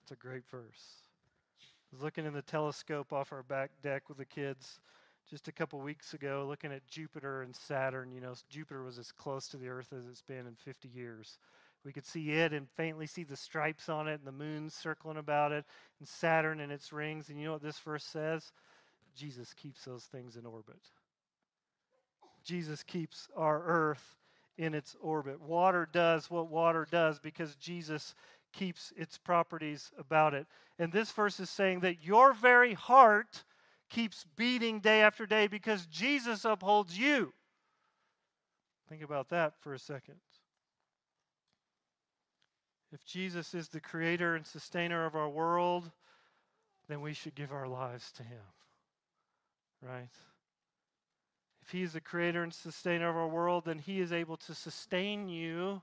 It's 0.00 0.12
a 0.12 0.14
great 0.14 0.44
verse. 0.48 1.02
I 1.60 1.96
was 1.96 2.04
looking 2.04 2.24
in 2.24 2.34
the 2.34 2.42
telescope 2.42 3.12
off 3.12 3.32
our 3.32 3.42
back 3.42 3.72
deck 3.82 4.08
with 4.08 4.18
the 4.18 4.24
kids 4.24 4.78
just 5.28 5.48
a 5.48 5.52
couple 5.52 5.80
weeks 5.80 6.14
ago, 6.14 6.46
looking 6.48 6.70
at 6.70 6.86
Jupiter 6.86 7.42
and 7.42 7.52
Saturn. 7.52 8.12
You 8.12 8.20
know, 8.20 8.34
Jupiter 8.48 8.84
was 8.84 8.96
as 8.96 9.10
close 9.10 9.48
to 9.48 9.56
the 9.56 9.66
Earth 9.66 9.92
as 9.92 10.06
it's 10.06 10.22
been 10.22 10.46
in 10.46 10.54
50 10.64 10.88
years. 10.94 11.36
We 11.84 11.92
could 11.92 12.06
see 12.06 12.30
it 12.30 12.52
and 12.52 12.70
faintly 12.76 13.08
see 13.08 13.24
the 13.24 13.34
stripes 13.34 13.88
on 13.88 14.06
it 14.06 14.20
and 14.20 14.24
the 14.24 14.30
moon 14.30 14.70
circling 14.70 15.16
about 15.16 15.50
it 15.50 15.64
and 15.98 16.06
Saturn 16.06 16.60
and 16.60 16.70
its 16.70 16.92
rings. 16.92 17.28
And 17.28 17.40
you 17.40 17.46
know 17.46 17.54
what 17.54 17.62
this 17.62 17.80
verse 17.80 18.04
says? 18.04 18.52
Jesus 19.16 19.52
keeps 19.52 19.84
those 19.84 20.04
things 20.04 20.36
in 20.36 20.46
orbit. 20.46 20.78
Jesus 22.44 22.82
keeps 22.82 23.28
our 23.36 23.62
earth 23.64 24.16
in 24.58 24.74
its 24.74 24.96
orbit. 25.00 25.40
Water 25.40 25.88
does 25.92 26.30
what 26.30 26.48
water 26.48 26.86
does 26.90 27.18
because 27.18 27.56
Jesus 27.56 28.14
keeps 28.52 28.92
its 28.96 29.18
properties 29.18 29.90
about 29.98 30.34
it. 30.34 30.46
And 30.78 30.92
this 30.92 31.10
verse 31.10 31.40
is 31.40 31.50
saying 31.50 31.80
that 31.80 32.04
your 32.04 32.34
very 32.34 32.74
heart 32.74 33.44
keeps 33.88 34.26
beating 34.36 34.80
day 34.80 35.02
after 35.02 35.26
day 35.26 35.46
because 35.46 35.86
Jesus 35.86 36.44
upholds 36.44 36.98
you. 36.98 37.32
Think 38.88 39.02
about 39.02 39.30
that 39.30 39.54
for 39.60 39.74
a 39.74 39.78
second. 39.78 40.16
If 42.92 43.04
Jesus 43.06 43.54
is 43.54 43.68
the 43.68 43.80
creator 43.80 44.34
and 44.34 44.46
sustainer 44.46 45.06
of 45.06 45.14
our 45.14 45.28
world, 45.28 45.90
then 46.88 47.00
we 47.00 47.14
should 47.14 47.34
give 47.34 47.52
our 47.52 47.66
lives 47.66 48.12
to 48.12 48.22
him. 48.22 48.42
Right? 49.80 50.10
If 51.62 51.70
He 51.70 51.82
is 51.82 51.92
the 51.92 52.00
creator 52.00 52.42
and 52.42 52.52
sustainer 52.52 53.08
of 53.08 53.16
our 53.16 53.28
world, 53.28 53.64
then 53.66 53.78
He 53.78 54.00
is 54.00 54.12
able 54.12 54.36
to 54.38 54.54
sustain 54.54 55.28
you 55.28 55.80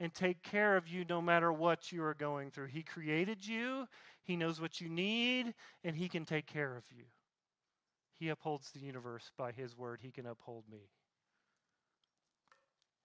and 0.00 0.12
take 0.12 0.42
care 0.42 0.76
of 0.76 0.88
you 0.88 1.04
no 1.08 1.22
matter 1.22 1.52
what 1.52 1.92
you 1.92 2.02
are 2.02 2.14
going 2.14 2.50
through. 2.50 2.66
He 2.66 2.82
created 2.82 3.46
you, 3.46 3.86
He 4.24 4.36
knows 4.36 4.60
what 4.60 4.80
you 4.80 4.88
need, 4.88 5.54
and 5.84 5.96
He 5.96 6.08
can 6.08 6.24
take 6.24 6.46
care 6.46 6.76
of 6.76 6.84
you. 6.90 7.04
He 8.18 8.28
upholds 8.28 8.70
the 8.70 8.80
universe 8.80 9.30
by 9.36 9.52
His 9.52 9.76
word, 9.76 10.00
He 10.02 10.10
can 10.10 10.26
uphold 10.26 10.64
me. 10.70 10.90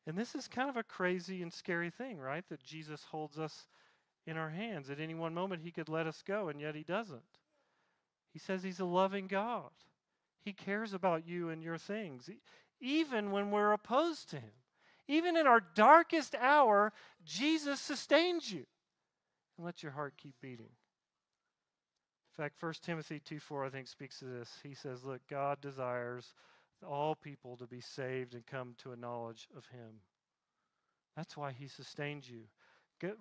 And 0.08 0.18
this 0.18 0.34
is 0.34 0.48
kind 0.48 0.70
of 0.70 0.78
a 0.78 0.84
crazy 0.84 1.44
and 1.44 1.54
scary 1.54 1.92
thing, 1.92 2.18
right? 2.18 2.44
That 2.50 2.64
Jesus 2.64 3.04
holds 3.04 3.38
us 3.38 3.68
in 4.26 4.38
our 4.38 4.50
hands. 4.50 4.90
At 4.90 5.00
any 5.00 5.14
one 5.14 5.36
moment, 5.36 5.62
He 5.62 5.72
could 5.72 5.90
let 5.90 6.08
us 6.08 6.24
go, 6.26 6.50
and 6.50 6.60
yet 6.60 6.74
He 6.74 6.84
doesn't. 6.84 7.22
He 8.34 8.40
says 8.40 8.64
He's 8.64 8.80
a 8.80 8.86
loving 8.86 9.28
God. 9.28 9.70
He 10.42 10.54
cares 10.54 10.94
about 10.94 11.28
you 11.28 11.50
and 11.50 11.62
your 11.62 11.78
things, 11.78 12.30
even 12.80 13.32
when 13.32 13.52
we're 13.52 13.74
opposed 13.74 14.30
to 14.30 14.38
Him. 14.38 14.52
Even 15.08 15.36
in 15.36 15.48
our 15.48 15.62
darkest 15.74 16.36
hour, 16.40 16.94
Jesus 17.26 17.82
sustains 17.82 18.52
you. 18.52 18.66
And 19.58 19.66
let 19.66 19.82
your 19.82 19.92
heart 19.92 20.14
keep 20.18 20.36
beating. 20.40 20.70
In 22.38 22.44
fact, 22.44 22.62
1 22.62 22.74
Timothy 22.84 23.20
2 23.20 23.40
4, 23.40 23.66
I 23.66 23.70
think, 23.70 23.88
speaks 23.88 24.20
to 24.20 24.26
this. 24.26 24.50
He 24.64 24.74
says, 24.74 25.04
Look, 25.04 25.22
God 25.30 25.60
desires 25.62 26.34
all 26.88 27.16
people 27.16 27.58
to 27.58 27.66
be 27.66 27.82
saved 27.82 28.36
and 28.36 28.46
come 28.46 28.76
to 28.78 28.92
a 28.92 28.96
knowledge 28.96 29.48
of 29.58 29.66
Him. 29.68 30.02
That's 31.18 31.36
why 31.36 31.52
He 31.52 31.68
sustains 31.68 32.30
you. 32.30 32.44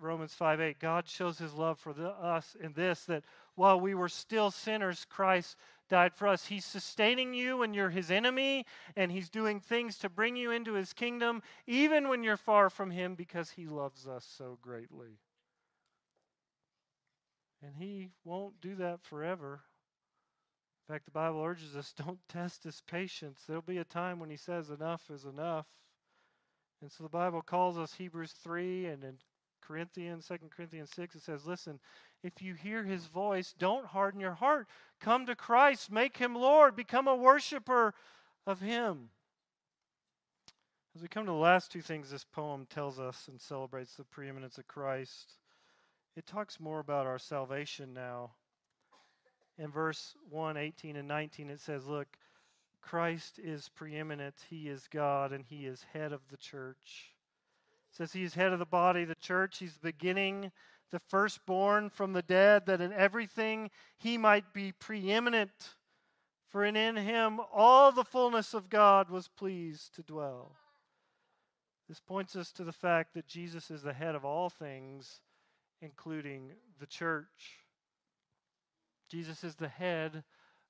Romans 0.01 0.35
5 0.35 0.61
8, 0.61 0.79
God 0.79 1.09
shows 1.09 1.39
his 1.39 1.55
love 1.55 1.79
for 1.79 1.93
the, 1.93 2.09
us 2.09 2.57
in 2.61 2.73
this 2.73 3.05
that 3.05 3.25
while 3.55 3.81
we 3.81 3.95
were 3.95 4.09
still 4.09 4.51
sinners, 4.51 5.07
Christ 5.09 5.57
died 5.89 6.15
for 6.15 6.29
us. 6.29 6.47
He's 6.47 6.65
sustaining 6.65 7.35
you 7.35 7.59
when 7.59 7.75
you're 7.75 7.91
his 7.91 8.11
enemy, 8.11 8.67
and 8.97 9.11
he's 9.11 9.29
doing 9.29 9.61
things 9.61 9.99
to 9.99 10.09
bring 10.09 10.37
you 10.37 10.51
into 10.51 10.75
his 10.75 10.93
kingdom, 10.93 11.43
even 11.67 12.09
when 12.09 12.23
you're 12.23 12.37
far 12.37 12.71
from 12.71 12.91
him, 12.91 13.15
because 13.15 13.51
he 13.51 13.67
loves 13.67 14.07
us 14.07 14.27
so 14.37 14.59
greatly. 14.63 15.19
And 17.63 17.75
he 17.77 18.11
won't 18.25 18.61
do 18.61 18.77
that 18.77 19.03
forever. 19.03 19.61
In 20.89 20.95
fact, 20.95 21.05
the 21.05 21.11
Bible 21.11 21.43
urges 21.43 21.77
us 21.77 21.93
don't 22.07 22.21
test 22.29 22.65
his 22.65 22.83
patience. 22.89 23.43
There'll 23.47 23.63
be 23.63 23.79
a 23.79 23.85
time 23.85 24.21
when 24.21 24.31
he 24.31 24.37
says 24.37 24.71
enough 24.71 25.11
is 25.11 25.25
enough. 25.25 25.67
And 26.81 26.93
so 26.93 27.03
the 27.03 27.09
Bible 27.09 27.43
calls 27.43 27.77
us 27.77 27.95
Hebrews 27.95 28.33
3 28.43 28.87
and 28.87 29.03
in 29.03 29.19
Corinthians, 29.69 30.27
2 30.27 30.39
Corinthians 30.49 30.91
6, 30.95 31.17
it 31.17 31.23
says, 31.23 31.45
Listen, 31.45 31.79
if 32.23 32.41
you 32.41 32.55
hear 32.55 32.83
his 32.83 33.05
voice, 33.05 33.55
don't 33.59 33.85
harden 33.85 34.19
your 34.19 34.33
heart. 34.33 34.67
Come 34.99 35.27
to 35.27 35.37
Christ, 35.37 35.93
make 35.93 36.17
him 36.17 36.35
Lord, 36.35 36.75
become 36.75 37.07
a 37.07 37.15
worshiper 37.15 37.93
of 38.47 38.61
him. 38.61 39.11
As 40.97 41.03
we 41.03 41.09
come 41.09 41.27
to 41.27 41.33
the 41.33 41.37
last 41.37 41.71
two 41.71 41.83
things 41.83 42.11
this 42.11 42.25
poem 42.25 42.67
tells 42.71 42.99
us 42.99 43.29
and 43.29 43.39
celebrates 43.39 43.95
the 43.95 44.05
preeminence 44.05 44.57
of 44.57 44.67
Christ, 44.67 45.35
it 46.17 46.27
talks 46.27 46.59
more 46.59 46.81
about 46.81 47.07
our 47.07 47.19
salvation 47.19 47.93
now. 47.93 48.31
In 49.59 49.71
verse 49.71 50.15
1, 50.31 50.57
18, 50.57 50.97
and 50.97 51.07
19, 51.07 51.51
it 51.51 51.61
says, 51.61 51.87
Look, 51.87 52.09
Christ 52.81 53.39
is 53.39 53.69
preeminent, 53.69 54.35
he 54.49 54.71
is 54.71 54.89
God, 54.91 55.33
and 55.33 55.45
he 55.45 55.67
is 55.67 55.85
head 55.93 56.13
of 56.13 56.23
the 56.31 56.39
church 56.39 57.13
says 57.91 58.13
he 58.13 58.25
is 58.25 58.35
head 58.35 58.53
of 58.53 58.59
the 58.59 58.67
body, 58.67 59.05
the 59.05 59.15
church. 59.15 59.59
He's 59.59 59.75
the 59.75 59.93
beginning, 59.93 60.51
the 60.91 60.99
firstborn 60.99 61.91
from 61.91 62.13
the 62.13 62.23
dead, 62.23 62.67
that 62.67 62.81
in 62.81 62.93
everything 62.93 63.71
he 63.99 64.19
might 64.19 64.53
be 64.53 64.73
preeminent. 64.73 65.75
For 66.49 66.65
in 66.65 66.97
him 66.97 67.41
all 67.53 67.93
the 67.93 68.05
fullness 68.05 68.55
of 68.55 68.71
God 68.71 69.11
was 69.11 69.29
pleased 69.29 69.95
to 69.97 70.03
dwell. 70.03 70.57
This 71.89 72.01
points 72.01 72.37
us 72.37 72.53
to 72.53 72.65
the 72.65 72.73
fact 72.73 73.15
that 73.15 73.27
Jesus 73.27 73.71
is 73.71 73.83
the 73.83 73.93
head 73.93 74.15
of 74.15 74.25
all 74.25 74.51
things, 74.51 75.21
including 75.81 76.51
the 76.81 76.87
church. 76.87 77.65
Jesus 79.09 79.43
is 79.43 79.55
the 79.55 79.69
head 79.69 80.23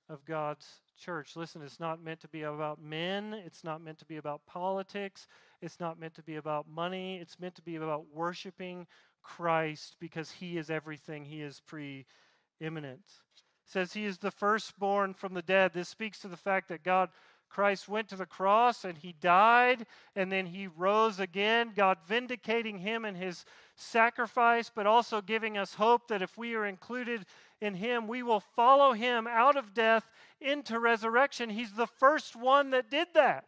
of 0.09 0.25
God's 0.25 0.67
church. 0.99 1.37
Listen, 1.37 1.63
it's 1.63 1.81
not 1.81 2.03
meant 2.03 2.21
to 2.21 2.29
be 2.29 2.43
about 2.43 2.81
men, 2.81 3.35
it's 3.45 3.65
not 3.65 3.83
meant 3.83 3.99
to 3.99 4.05
be 4.05 4.17
about 4.17 4.47
politics, 4.47 5.27
it's 5.61 5.81
not 5.81 5.99
meant 5.99 6.15
to 6.15 6.23
be 6.23 6.37
about 6.37 6.69
money, 6.69 7.19
it's 7.19 7.41
meant 7.41 7.55
to 7.57 7.63
be 7.63 7.77
about 7.77 8.07
worshiping 8.13 8.87
Christ 9.23 9.97
because 10.01 10.31
he 10.31 10.57
is 10.57 10.71
everything, 10.71 11.25
he 11.25 11.43
is 11.43 11.61
preeminent. 11.67 13.01
It 13.01 13.73
says 13.73 13.93
he 13.93 14.05
is 14.05 14.19
the 14.19 14.31
firstborn 14.31 15.15
from 15.15 15.35
the 15.35 15.43
dead. 15.43 15.73
This 15.73 15.89
speaks 15.89 16.21
to 16.21 16.29
the 16.29 16.37
fact 16.37 16.69
that 16.69 16.83
God 16.83 17.11
Christ 17.49 17.89
went 17.89 18.09
to 18.09 18.17
the 18.17 18.27
cross 18.27 18.85
and 18.85 18.97
he 18.97 19.15
died 19.21 19.87
and 20.15 20.31
then 20.31 20.47
he 20.47 20.67
rose 20.67 21.19
again, 21.19 21.73
God 21.75 21.99
vindicating 22.07 22.79
him 22.79 23.05
and 23.05 23.17
his 23.17 23.45
sacrifice, 23.75 24.71
but 24.75 24.87
also 24.87 25.21
giving 25.21 25.57
us 25.57 25.75
hope 25.75 26.09
that 26.09 26.23
if 26.23 26.37
we 26.37 26.55
are 26.55 26.67
included 26.67 27.25
in 27.61 27.75
him, 27.75 28.07
we 28.07 28.23
will 28.23 28.41
follow 28.41 28.93
him 28.93 29.27
out 29.27 29.57
of 29.57 29.75
death 29.75 30.09
into 30.41 30.79
resurrection. 30.79 31.51
He's 31.51 31.73
the 31.73 31.87
first 31.87 32.37
one 32.37 32.71
that 32.71 32.91
did 32.91 33.09
that. 33.15 33.45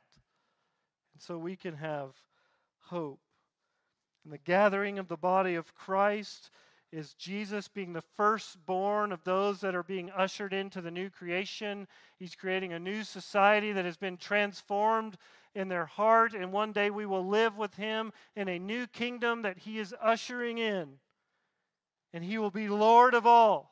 So 1.21 1.37
we 1.37 1.55
can 1.55 1.75
have 1.75 2.11
hope. 2.81 3.21
And 4.25 4.33
the 4.33 4.39
gathering 4.39 4.99
of 4.99 5.09
the 5.09 5.17
body 5.17 5.55
of 5.55 5.75
Christ 5.75 6.51
is 6.93 7.15
Jesus 7.15 7.69
being 7.69 7.93
the 7.93 8.03
firstborn 8.17 9.13
of 9.13 9.23
those 9.23 9.61
that 9.61 9.75
are 9.75 9.83
being 9.83 10.11
ushered 10.11 10.53
into 10.53 10.81
the 10.81 10.91
new 10.91 11.11
creation. 11.11 11.87
He's 12.19 12.35
creating 12.35 12.73
a 12.73 12.79
new 12.79 13.05
society 13.05 13.73
that 13.73 13.85
has 13.85 13.97
been 13.97 14.17
transformed 14.17 15.17
in 15.55 15.69
their 15.69 15.87
heart, 15.87 16.33
and 16.33 16.53
one 16.53 16.73
day 16.73 16.91
we 16.91 17.07
will 17.07 17.27
live 17.27 17.57
with 17.57 17.75
Him 17.75 18.13
in 18.35 18.49
a 18.49 18.59
new 18.59 18.87
kingdom 18.87 19.43
that 19.43 19.59
He 19.59 19.79
is 19.79 19.95
ushering 20.01 20.59
in. 20.59 20.99
And 22.13 22.25
He 22.25 22.39
will 22.39 22.51
be 22.51 22.69
Lord 22.69 23.15
of 23.15 23.27
all. 23.27 23.70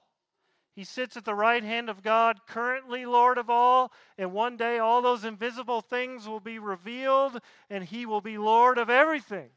He 0.79 0.85
sits 0.85 1.17
at 1.17 1.25
the 1.25 1.35
right 1.35 1.64
hand 1.64 1.91
of 1.91 2.05
God, 2.05 2.38
currently 2.47 3.05
Lord 3.05 3.37
of 3.37 3.51
all, 3.51 3.91
and 4.17 4.33
one 4.33 4.57
day 4.57 4.79
all 4.79 5.03
those 5.03 5.25
invisible 5.25 5.81
things 5.81 6.29
will 6.29 6.38
be 6.38 6.61
revealed, 6.61 7.41
and 7.69 7.83
He 7.83 8.07
will 8.07 8.21
be 8.21 8.38
Lord 8.38 8.79
of 8.79 8.88
everything. 8.88 9.49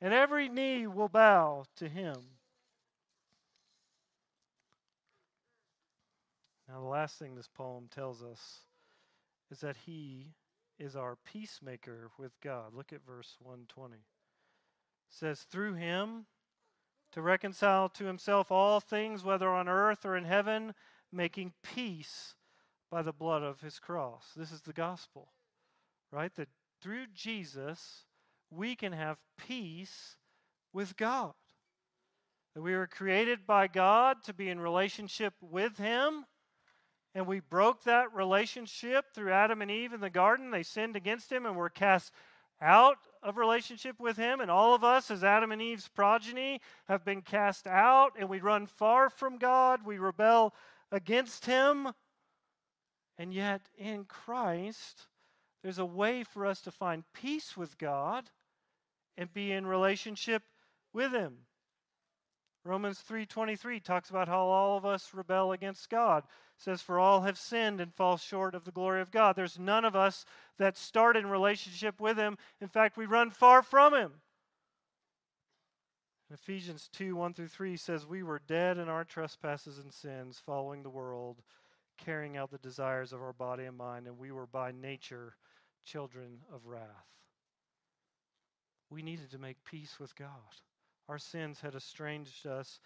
And 0.00 0.14
every 0.14 0.48
knee 0.48 0.86
will 0.86 1.10
bow 1.10 1.66
to 1.76 1.86
Him. 1.86 2.16
Now, 6.66 6.80
the 6.80 6.86
last 6.86 7.18
thing 7.18 7.34
this 7.34 7.50
poem 7.54 7.90
tells 7.94 8.22
us 8.22 8.60
is 9.50 9.60
that 9.60 9.76
he 9.84 10.32
is 10.78 10.96
our 10.96 11.16
peacemaker 11.30 12.10
with 12.16 12.32
God. 12.40 12.72
Look 12.72 12.94
at 12.94 13.04
verse 13.06 13.36
120. 13.42 13.96
It 13.96 14.00
says, 15.10 15.42
Through 15.42 15.74
him 15.74 16.24
to 17.12 17.22
reconcile 17.22 17.88
to 17.90 18.04
himself 18.04 18.50
all 18.50 18.80
things, 18.80 19.24
whether 19.24 19.48
on 19.48 19.68
earth 19.68 20.04
or 20.04 20.16
in 20.16 20.24
heaven, 20.24 20.74
making 21.12 21.52
peace 21.62 22.34
by 22.90 23.02
the 23.02 23.12
blood 23.12 23.42
of 23.42 23.60
his 23.60 23.78
cross. 23.78 24.32
This 24.36 24.52
is 24.52 24.62
the 24.62 24.72
gospel, 24.72 25.32
right? 26.10 26.34
That 26.36 26.48
through 26.82 27.06
Jesus, 27.14 28.04
we 28.50 28.76
can 28.76 28.92
have 28.92 29.18
peace 29.36 30.16
with 30.72 30.96
God. 30.96 31.34
That 32.54 32.62
we 32.62 32.74
were 32.74 32.86
created 32.86 33.46
by 33.46 33.68
God 33.68 34.22
to 34.24 34.34
be 34.34 34.48
in 34.48 34.60
relationship 34.60 35.34
with 35.40 35.76
him 35.76 36.24
and 37.14 37.26
we 37.26 37.40
broke 37.40 37.82
that 37.82 38.14
relationship 38.14 39.06
through 39.12 39.32
Adam 39.32 39.60
and 39.60 39.70
Eve 39.72 39.92
in 39.92 40.00
the 40.00 40.08
garden. 40.08 40.52
They 40.52 40.62
sinned 40.62 40.94
against 40.94 41.32
him 41.32 41.46
and 41.46 41.56
were 41.56 41.68
cast 41.68 42.12
out 42.60 42.98
of 43.28 43.36
relationship 43.36 43.98
with 43.98 44.16
him. 44.16 44.40
And 44.40 44.50
all 44.50 44.74
of 44.74 44.84
us, 44.84 45.10
as 45.10 45.24
Adam 45.24 45.52
and 45.52 45.62
Eve's 45.62 45.88
progeny, 45.88 46.60
have 46.86 47.04
been 47.04 47.22
cast 47.22 47.66
out 47.66 48.12
and 48.18 48.28
we 48.28 48.40
run 48.40 48.66
far 48.66 49.10
from 49.10 49.38
God. 49.38 49.84
We 49.84 49.98
rebel 49.98 50.54
against 50.90 51.46
him. 51.46 51.92
And 53.18 53.32
yet, 53.32 53.62
in 53.76 54.04
Christ, 54.04 55.06
there's 55.62 55.78
a 55.78 55.84
way 55.84 56.22
for 56.24 56.46
us 56.46 56.60
to 56.62 56.70
find 56.70 57.04
peace 57.12 57.56
with 57.56 57.76
God 57.78 58.30
and 59.16 59.32
be 59.32 59.52
in 59.52 59.66
relationship 59.66 60.42
with 60.92 61.12
him. 61.12 61.38
Romans 62.64 63.00
3:23 63.00 63.80
talks 63.80 64.10
about 64.10 64.28
how 64.28 64.46
all 64.46 64.76
of 64.76 64.84
us 64.84 65.14
rebel 65.14 65.52
against 65.52 65.88
God 65.88 66.24
says, 66.58 66.82
For 66.82 66.98
all 66.98 67.22
have 67.22 67.38
sinned 67.38 67.80
and 67.80 67.94
fall 67.94 68.16
short 68.16 68.54
of 68.54 68.64
the 68.64 68.72
glory 68.72 69.00
of 69.00 69.10
God. 69.10 69.36
There's 69.36 69.58
none 69.58 69.84
of 69.84 69.96
us 69.96 70.24
that 70.58 70.76
start 70.76 71.16
in 71.16 71.26
relationship 71.26 72.00
with 72.00 72.18
Him. 72.18 72.36
In 72.60 72.68
fact, 72.68 72.96
we 72.96 73.06
run 73.06 73.30
far 73.30 73.62
from 73.62 73.94
Him. 73.94 74.12
Ephesians 76.30 76.90
2 76.92 77.16
1 77.16 77.32
through 77.32 77.48
3 77.48 77.76
says, 77.76 78.06
We 78.06 78.22
were 78.22 78.42
dead 78.46 78.76
in 78.76 78.88
our 78.88 79.04
trespasses 79.04 79.78
and 79.78 79.92
sins, 79.92 80.42
following 80.44 80.82
the 80.82 80.90
world, 80.90 81.40
carrying 81.96 82.36
out 82.36 82.50
the 82.50 82.58
desires 82.58 83.12
of 83.12 83.22
our 83.22 83.32
body 83.32 83.64
and 83.64 83.76
mind, 83.76 84.06
and 84.06 84.18
we 84.18 84.30
were 84.30 84.46
by 84.46 84.72
nature 84.72 85.36
children 85.84 86.40
of 86.52 86.66
wrath. 86.66 86.82
We 88.90 89.02
needed 89.02 89.30
to 89.30 89.38
make 89.38 89.64
peace 89.64 89.98
with 89.98 90.14
God. 90.16 90.28
Our 91.08 91.18
sins 91.18 91.60
had 91.60 91.74
estranged 91.74 92.46
us 92.46 92.80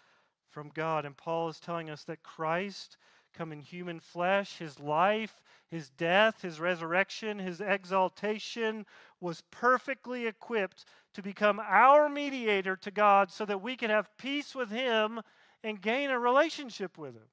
from 0.49 0.69
God, 0.69 1.05
and 1.05 1.17
Paul 1.17 1.49
is 1.49 1.59
telling 1.59 1.89
us 1.89 2.03
that 2.05 2.23
Christ 2.23 2.97
come 3.33 3.51
in 3.51 3.59
human 3.59 3.99
flesh, 3.99 4.57
his 4.57 4.79
life, 4.79 5.41
his 5.69 5.89
death, 5.89 6.41
his 6.41 6.59
resurrection, 6.59 7.39
his 7.39 7.61
exaltation, 7.61 8.85
was 9.19 9.43
perfectly 9.51 10.27
equipped 10.27 10.85
to 11.13 11.21
become 11.21 11.59
our 11.59 12.09
mediator 12.09 12.75
to 12.77 12.91
God 12.91 13.31
so 13.31 13.45
that 13.45 13.61
we 13.61 13.75
could 13.75 13.89
have 13.89 14.15
peace 14.17 14.53
with 14.53 14.69
him 14.69 15.21
and 15.63 15.81
gain 15.81 16.09
a 16.09 16.19
relationship 16.19 16.97
with 16.97 17.15
him. 17.15 17.29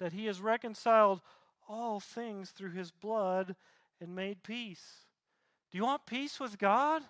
That 0.00 0.12
he 0.12 0.26
has 0.26 0.40
reconciled 0.40 1.20
all 1.68 2.00
things 2.00 2.50
through 2.50 2.72
his 2.72 2.90
blood 2.90 3.54
and 4.00 4.14
made 4.14 4.42
peace. 4.42 4.84
Do 5.70 5.78
you 5.78 5.84
want 5.84 6.06
peace 6.06 6.38
with 6.40 6.58
God? 6.58 7.02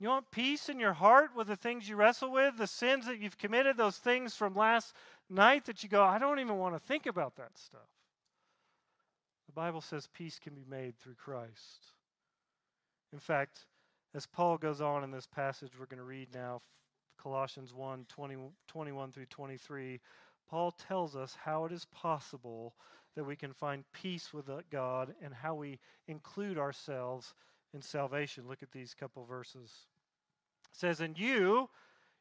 You 0.00 0.08
want 0.08 0.30
peace 0.30 0.68
in 0.68 0.78
your 0.78 0.92
heart 0.92 1.30
with 1.34 1.48
the 1.48 1.56
things 1.56 1.88
you 1.88 1.96
wrestle 1.96 2.30
with, 2.30 2.56
the 2.56 2.68
sins 2.68 3.06
that 3.06 3.18
you've 3.18 3.38
committed, 3.38 3.76
those 3.76 3.96
things 3.96 4.34
from 4.34 4.54
last 4.54 4.94
night 5.28 5.64
that 5.64 5.82
you 5.82 5.88
go, 5.88 6.04
I 6.04 6.18
don't 6.18 6.38
even 6.38 6.56
want 6.56 6.74
to 6.74 6.80
think 6.80 7.06
about 7.06 7.36
that 7.36 7.58
stuff. 7.58 7.80
The 9.46 9.52
Bible 9.52 9.80
says 9.80 10.08
peace 10.14 10.38
can 10.38 10.54
be 10.54 10.64
made 10.68 10.96
through 10.98 11.14
Christ. 11.14 11.92
In 13.12 13.18
fact, 13.18 13.66
as 14.14 14.26
Paul 14.26 14.56
goes 14.56 14.80
on 14.80 15.02
in 15.02 15.10
this 15.10 15.26
passage 15.26 15.72
we're 15.78 15.86
going 15.86 15.98
to 15.98 16.04
read 16.04 16.28
now, 16.32 16.62
Colossians 17.20 17.74
1 17.74 18.06
20, 18.08 18.36
21 18.68 19.12
through 19.12 19.26
23, 19.26 20.00
Paul 20.48 20.70
tells 20.70 21.16
us 21.16 21.36
how 21.42 21.64
it 21.64 21.72
is 21.72 21.86
possible 21.86 22.74
that 23.16 23.24
we 23.24 23.34
can 23.34 23.52
find 23.52 23.84
peace 23.92 24.32
with 24.32 24.48
uh, 24.48 24.60
God 24.70 25.12
and 25.22 25.34
how 25.34 25.54
we 25.56 25.80
include 26.06 26.56
ourselves 26.56 27.34
in 27.74 27.82
salvation. 27.82 28.48
Look 28.48 28.62
at 28.62 28.72
these 28.72 28.94
couple 28.94 29.24
verses. 29.24 29.86
It 30.72 30.78
says, 30.78 31.00
And 31.00 31.18
you, 31.18 31.68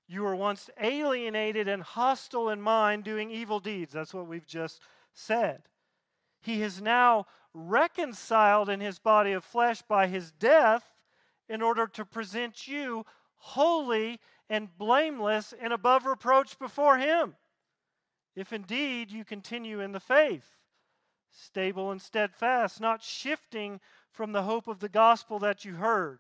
you 0.08 0.24
were 0.24 0.36
once 0.36 0.70
alienated 0.82 1.68
and 1.68 1.84
hostile 1.84 2.50
in 2.50 2.62
mind, 2.62 3.04
doing 3.04 3.32
evil 3.32 3.60
deeds. 3.60 3.94
That's 3.94 4.14
what 4.14 4.28
we've 4.28 4.48
just 4.48 4.82
said. 5.14 5.64
He 6.42 6.62
is 6.62 6.82
now 6.82 7.26
reconciled 7.54 8.70
in 8.70 8.80
his 8.80 9.00
body 9.00 9.34
of 9.34 9.44
flesh 9.44 9.82
by 9.82 10.08
his 10.08 10.32
death 10.32 10.84
in 11.50 11.62
order 11.62 11.88
to 11.88 12.06
present 12.06 12.68
you 12.68 13.06
holy 13.36 14.20
and 14.50 14.76
blameless 14.78 15.54
and 15.60 15.74
above 15.74 16.06
reproach 16.06 16.58
before 16.60 16.98
him. 16.98 17.36
If 18.36 18.54
indeed 18.54 19.12
you 19.12 19.26
continue 19.26 19.82
in 19.82 19.92
the 19.92 20.00
faith, 20.00 20.46
stable 21.32 21.92
and 21.92 22.02
steadfast, 22.02 22.80
not 22.80 23.02
shifting 23.02 23.80
from 24.12 24.32
the 24.32 24.44
hope 24.44 24.68
of 24.68 24.80
the 24.80 24.90
gospel 24.90 25.40
that 25.40 25.66
you 25.66 25.76
heard, 25.76 26.20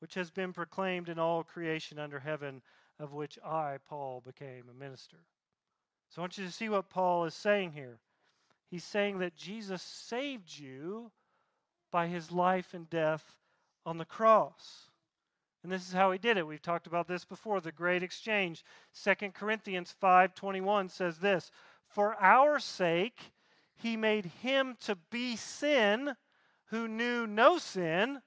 which 0.00 0.14
has 0.14 0.30
been 0.30 0.52
proclaimed 0.52 1.08
in 1.08 1.18
all 1.18 1.42
creation 1.42 1.98
under 1.98 2.18
heaven, 2.18 2.62
of 2.98 3.12
which 3.12 3.38
I, 3.44 3.78
Paul, 3.88 4.22
became 4.24 4.64
a 4.68 4.74
minister. 4.74 5.18
So 6.10 6.20
I 6.20 6.22
want 6.22 6.38
you 6.38 6.44
to 6.44 6.52
see 6.52 6.68
what 6.68 6.90
Paul 6.90 7.24
is 7.24 7.34
saying 7.34 7.72
here. 7.72 7.98
He's 8.70 8.84
saying 8.84 9.18
that 9.18 9.36
Jesus 9.36 9.82
saved 9.82 10.58
you 10.58 11.10
by 11.90 12.06
his 12.06 12.30
life 12.30 12.74
and 12.74 12.88
death 12.88 13.36
on 13.84 13.98
the 13.98 14.04
cross. 14.04 14.90
And 15.62 15.70
this 15.70 15.86
is 15.86 15.92
how 15.92 16.10
he 16.10 16.18
did 16.18 16.36
it. 16.36 16.46
We've 16.46 16.62
talked 16.62 16.86
about 16.86 17.06
this 17.06 17.24
before, 17.24 17.60
the 17.60 17.72
great 17.72 18.02
exchange. 18.02 18.64
2 18.94 19.34
Corinthians 19.34 19.92
5:21 19.92 20.88
says 20.88 21.18
this, 21.18 21.50
"For 21.86 22.14
our 22.16 22.58
sake 22.58 23.32
he 23.74 23.96
made 23.96 24.26
him 24.26 24.76
to 24.80 24.94
be 24.94 25.36
sin 25.36 26.16
who 26.70 26.88
knew 26.88 27.26
no 27.26 27.58
sin, 27.58 28.20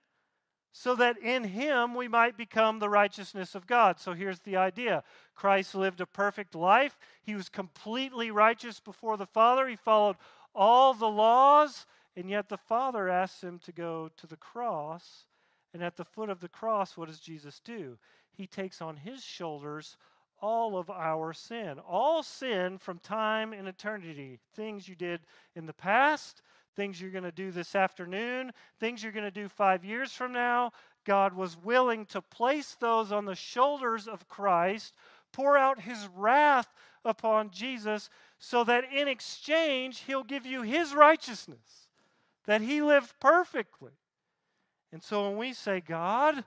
so 0.71 0.95
that 0.95 1.17
in 1.19 1.43
him 1.43 1.93
we 1.95 2.07
might 2.07 2.37
become 2.37 2.79
the 2.79 2.89
righteousness 2.89 3.55
of 3.55 3.67
God. 3.67 3.99
So 3.99 4.13
here's 4.13 4.39
the 4.39 4.57
idea 4.57 5.03
Christ 5.35 5.75
lived 5.75 6.01
a 6.01 6.05
perfect 6.05 6.55
life, 6.55 6.97
he 7.23 7.35
was 7.35 7.49
completely 7.49 8.31
righteous 8.31 8.79
before 8.79 9.17
the 9.17 9.25
Father, 9.25 9.67
he 9.67 9.75
followed 9.75 10.17
all 10.55 10.93
the 10.93 11.09
laws, 11.09 11.85
and 12.15 12.29
yet 12.29 12.49
the 12.49 12.57
Father 12.57 13.09
asks 13.09 13.43
him 13.43 13.59
to 13.59 13.71
go 13.71 14.09
to 14.17 14.27
the 14.27 14.37
cross. 14.37 15.25
And 15.73 15.83
at 15.83 15.97
the 15.97 16.05
foot 16.05 16.29
of 16.29 16.39
the 16.39 16.49
cross, 16.49 16.95
what 16.95 17.07
does 17.07 17.19
Jesus 17.19 17.59
do? 17.59 17.97
He 18.31 18.45
takes 18.45 18.79
on 18.79 18.95
his 18.95 19.23
shoulders 19.23 19.97
all 20.39 20.77
of 20.77 20.89
our 20.89 21.33
sin. 21.33 21.79
All 21.79 22.21
sin 22.21 22.77
from 22.77 22.99
time 22.99 23.53
and 23.53 23.67
eternity. 23.67 24.39
Things 24.55 24.87
you 24.87 24.93
did 24.93 25.21
in 25.55 25.65
the 25.65 25.73
past, 25.73 26.43
things 26.75 26.99
you're 26.99 27.11
going 27.11 27.23
to 27.23 27.31
do 27.31 27.51
this 27.51 27.75
afternoon, 27.75 28.51
things 28.79 29.03
you're 29.03 29.11
going 29.11 29.23
to 29.25 29.31
do 29.31 29.47
five 29.47 29.83
years 29.83 30.11
from 30.11 30.31
now. 30.31 30.71
God 31.05 31.33
was 31.33 31.57
willing 31.63 32.05
to 32.07 32.21
place 32.21 32.75
those 32.79 33.11
on 33.11 33.25
the 33.25 33.35
shoulders 33.35 34.07
of 34.07 34.27
Christ, 34.27 34.95
pour 35.31 35.57
out 35.57 35.81
his 35.81 36.07
wrath 36.15 36.73
upon 37.05 37.49
Jesus, 37.49 38.09
so 38.39 38.63
that 38.63 38.85
in 38.93 39.07
exchange, 39.07 39.99
he'll 40.07 40.23
give 40.23 40.45
you 40.45 40.61
his 40.61 40.93
righteousness, 40.93 41.89
that 42.45 42.61
he 42.61 42.81
lived 42.81 43.13
perfectly. 43.19 43.91
And 44.91 45.01
so 45.01 45.27
when 45.27 45.37
we 45.37 45.53
say, 45.53 45.81
God, 45.81 46.43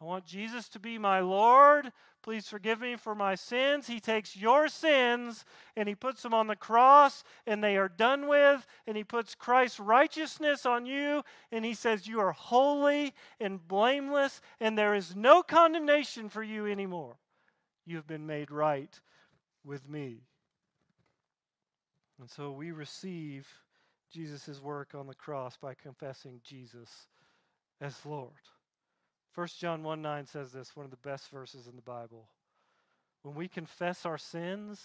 I 0.00 0.04
want 0.04 0.26
Jesus 0.26 0.68
to 0.70 0.80
be 0.80 0.98
my 0.98 1.20
Lord. 1.20 1.92
Please 2.24 2.48
forgive 2.48 2.80
me 2.80 2.96
for 2.96 3.14
my 3.14 3.34
sins. 3.34 3.86
He 3.86 4.00
takes 4.00 4.34
your 4.34 4.68
sins 4.68 5.44
and 5.76 5.86
he 5.86 5.94
puts 5.94 6.22
them 6.22 6.32
on 6.32 6.46
the 6.46 6.56
cross 6.56 7.22
and 7.46 7.62
they 7.62 7.76
are 7.76 7.90
done 7.90 8.28
with. 8.28 8.66
And 8.86 8.96
he 8.96 9.04
puts 9.04 9.34
Christ's 9.34 9.78
righteousness 9.78 10.64
on 10.64 10.86
you 10.86 11.22
and 11.52 11.66
he 11.66 11.74
says, 11.74 12.06
You 12.06 12.20
are 12.20 12.32
holy 12.32 13.12
and 13.40 13.68
blameless 13.68 14.40
and 14.58 14.78
there 14.78 14.94
is 14.94 15.14
no 15.14 15.42
condemnation 15.42 16.30
for 16.30 16.42
you 16.42 16.66
anymore. 16.66 17.18
You 17.84 17.96
have 17.96 18.06
been 18.06 18.26
made 18.26 18.50
right 18.50 18.98
with 19.62 19.86
me. 19.86 20.22
And 22.18 22.30
so 22.30 22.52
we 22.52 22.72
receive 22.72 23.46
Jesus' 24.10 24.62
work 24.62 24.94
on 24.94 25.06
the 25.06 25.14
cross 25.14 25.58
by 25.58 25.74
confessing 25.74 26.40
Jesus 26.42 26.88
as 27.82 28.06
Lord. 28.06 28.32
1 29.34 29.48
John 29.58 29.82
1 29.82 30.00
9 30.00 30.26
says 30.26 30.52
this, 30.52 30.76
one 30.76 30.84
of 30.84 30.90
the 30.90 31.08
best 31.08 31.28
verses 31.30 31.66
in 31.66 31.76
the 31.76 31.82
Bible. 31.82 32.28
When 33.22 33.34
we 33.34 33.48
confess 33.48 34.06
our 34.06 34.18
sins, 34.18 34.80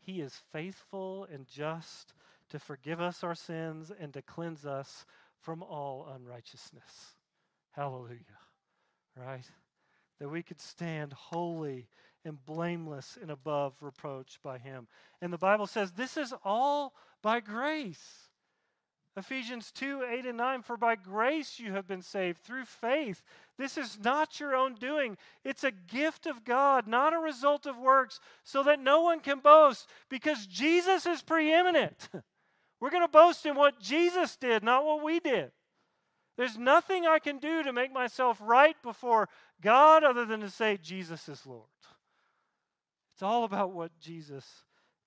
he 0.00 0.20
is 0.20 0.34
faithful 0.52 1.26
and 1.32 1.46
just 1.46 2.12
to 2.50 2.58
forgive 2.58 3.00
us 3.00 3.24
our 3.24 3.34
sins 3.34 3.90
and 3.98 4.12
to 4.12 4.22
cleanse 4.22 4.66
us 4.66 5.06
from 5.40 5.62
all 5.62 6.08
unrighteousness. 6.14 7.16
Hallelujah. 7.70 8.18
Right? 9.16 9.48
That 10.20 10.28
we 10.28 10.42
could 10.42 10.60
stand 10.60 11.12
holy 11.12 11.88
and 12.24 12.44
blameless 12.44 13.16
and 13.20 13.30
above 13.30 13.74
reproach 13.80 14.38
by 14.42 14.58
him. 14.58 14.88
And 15.22 15.32
the 15.32 15.38
Bible 15.38 15.66
says 15.66 15.92
this 15.92 16.16
is 16.16 16.34
all 16.44 16.94
by 17.22 17.40
grace. 17.40 18.25
Ephesians 19.16 19.72
2 19.72 20.04
8 20.08 20.26
and 20.26 20.36
9, 20.36 20.62
for 20.62 20.76
by 20.76 20.94
grace 20.94 21.58
you 21.58 21.72
have 21.72 21.88
been 21.88 22.02
saved 22.02 22.38
through 22.42 22.66
faith. 22.66 23.22
This 23.56 23.78
is 23.78 23.98
not 24.02 24.38
your 24.38 24.54
own 24.54 24.74
doing, 24.74 25.16
it's 25.42 25.64
a 25.64 25.70
gift 25.70 26.26
of 26.26 26.44
God, 26.44 26.86
not 26.86 27.14
a 27.14 27.18
result 27.18 27.64
of 27.66 27.78
works, 27.78 28.20
so 28.44 28.62
that 28.64 28.78
no 28.78 29.00
one 29.00 29.20
can 29.20 29.38
boast, 29.38 29.88
because 30.10 30.46
Jesus 30.46 31.06
is 31.06 31.22
preeminent. 31.22 32.10
We're 32.80 32.90
going 32.90 33.02
to 33.02 33.08
boast 33.08 33.46
in 33.46 33.56
what 33.56 33.80
Jesus 33.80 34.36
did, 34.36 34.62
not 34.62 34.84
what 34.84 35.02
we 35.02 35.18
did. 35.18 35.50
There's 36.36 36.58
nothing 36.58 37.06
I 37.06 37.18
can 37.18 37.38
do 37.38 37.62
to 37.62 37.72
make 37.72 37.92
myself 37.92 38.38
right 38.42 38.76
before 38.82 39.30
God 39.62 40.04
other 40.04 40.26
than 40.26 40.40
to 40.40 40.50
say, 40.50 40.76
Jesus 40.76 41.26
is 41.30 41.46
Lord. 41.46 41.62
It's 43.14 43.22
all 43.22 43.44
about 43.44 43.72
what 43.72 43.98
Jesus 43.98 44.44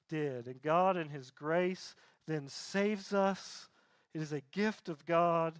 did. 0.09 0.47
And 0.47 0.59
God, 0.63 0.97
in 0.97 1.09
His 1.09 1.29
grace, 1.29 1.93
then 2.25 2.47
saves 2.47 3.13
us 3.13 3.68
it 4.13 4.21
is 4.21 4.33
a 4.33 4.41
gift 4.51 4.89
of 4.89 5.05
God, 5.05 5.59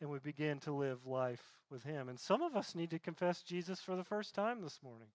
and 0.00 0.10
we 0.10 0.18
begin 0.18 0.60
to 0.60 0.72
live 0.72 1.06
life 1.06 1.42
with 1.70 1.82
Him. 1.82 2.08
And 2.08 2.18
some 2.18 2.42
of 2.42 2.56
us 2.56 2.74
need 2.74 2.90
to 2.90 2.98
confess 2.98 3.42
Jesus 3.42 3.80
for 3.80 3.96
the 3.96 4.04
first 4.04 4.34
time 4.34 4.62
this 4.62 4.78
morning. 4.82 5.08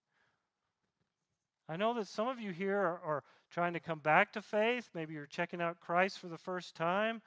I 1.68 1.76
know 1.76 1.94
that 1.94 2.08
some 2.08 2.28
of 2.28 2.40
you 2.40 2.50
here 2.50 2.78
are, 2.78 3.00
are 3.04 3.24
trying 3.50 3.72
to 3.72 3.80
come 3.80 4.00
back 4.00 4.32
to 4.32 4.42
faith. 4.42 4.90
Maybe 4.94 5.14
you're 5.14 5.26
checking 5.26 5.62
out 5.62 5.80
Christ 5.80 6.18
for 6.18 6.28
the 6.28 6.36
first 6.36 6.74
time. 6.74 7.22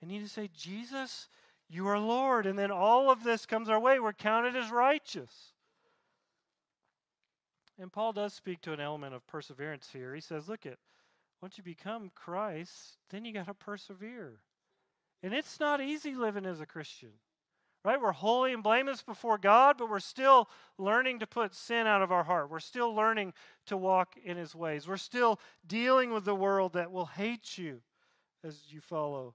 And 0.00 0.10
you 0.10 0.18
need 0.18 0.24
to 0.24 0.32
say, 0.32 0.50
Jesus, 0.56 1.28
you 1.68 1.86
are 1.86 1.98
Lord. 1.98 2.46
And 2.46 2.58
then 2.58 2.70
all 2.70 3.10
of 3.10 3.22
this 3.22 3.46
comes 3.46 3.68
our 3.68 3.78
way. 3.78 4.00
We're 4.00 4.12
counted 4.12 4.56
as 4.56 4.70
righteous. 4.70 5.52
And 7.78 7.92
Paul 7.92 8.12
does 8.12 8.34
speak 8.34 8.60
to 8.62 8.72
an 8.72 8.80
element 8.80 9.14
of 9.14 9.26
perseverance 9.28 9.88
here. 9.92 10.12
He 10.14 10.20
says, 10.20 10.48
look 10.48 10.66
at 10.66 10.78
once 11.40 11.56
you 11.56 11.62
become 11.62 12.10
Christ, 12.16 12.96
then 13.10 13.24
you 13.24 13.32
got 13.32 13.46
to 13.46 13.54
persevere. 13.54 14.40
And 15.22 15.34
it's 15.34 15.58
not 15.58 15.80
easy 15.80 16.14
living 16.14 16.46
as 16.46 16.60
a 16.60 16.66
Christian. 16.66 17.10
Right? 17.84 18.00
We're 18.00 18.12
holy 18.12 18.52
and 18.52 18.62
blameless 18.62 19.02
before 19.02 19.38
God, 19.38 19.76
but 19.78 19.88
we're 19.88 20.00
still 20.00 20.48
learning 20.78 21.20
to 21.20 21.26
put 21.26 21.54
sin 21.54 21.86
out 21.86 22.02
of 22.02 22.10
our 22.10 22.24
heart. 22.24 22.50
We're 22.50 22.58
still 22.58 22.94
learning 22.94 23.32
to 23.66 23.76
walk 23.76 24.14
in 24.22 24.36
his 24.36 24.54
ways. 24.54 24.88
We're 24.88 24.96
still 24.96 25.40
dealing 25.66 26.12
with 26.12 26.24
the 26.24 26.34
world 26.34 26.72
that 26.72 26.90
will 26.90 27.06
hate 27.06 27.56
you 27.56 27.80
as 28.44 28.60
you 28.68 28.80
follow 28.80 29.34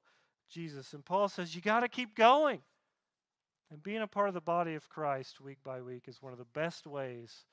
Jesus. 0.49 0.93
And 0.93 1.03
Paul 1.03 1.29
says 1.29 1.55
you 1.55 1.61
got 1.61 1.81
to 1.81 1.87
keep 1.87 2.15
going. 2.15 2.59
And 3.71 3.81
being 3.81 4.01
a 4.01 4.07
part 4.07 4.27
of 4.27 4.33
the 4.35 4.41
body 4.41 4.75
of 4.75 4.87
Christ 4.89 5.41
week 5.41 5.57
by 5.63 5.81
week 5.81 6.03
is 6.07 6.21
one 6.21 6.33
of 6.33 6.37
the 6.37 6.45
best 6.53 6.85
ways 6.85 7.45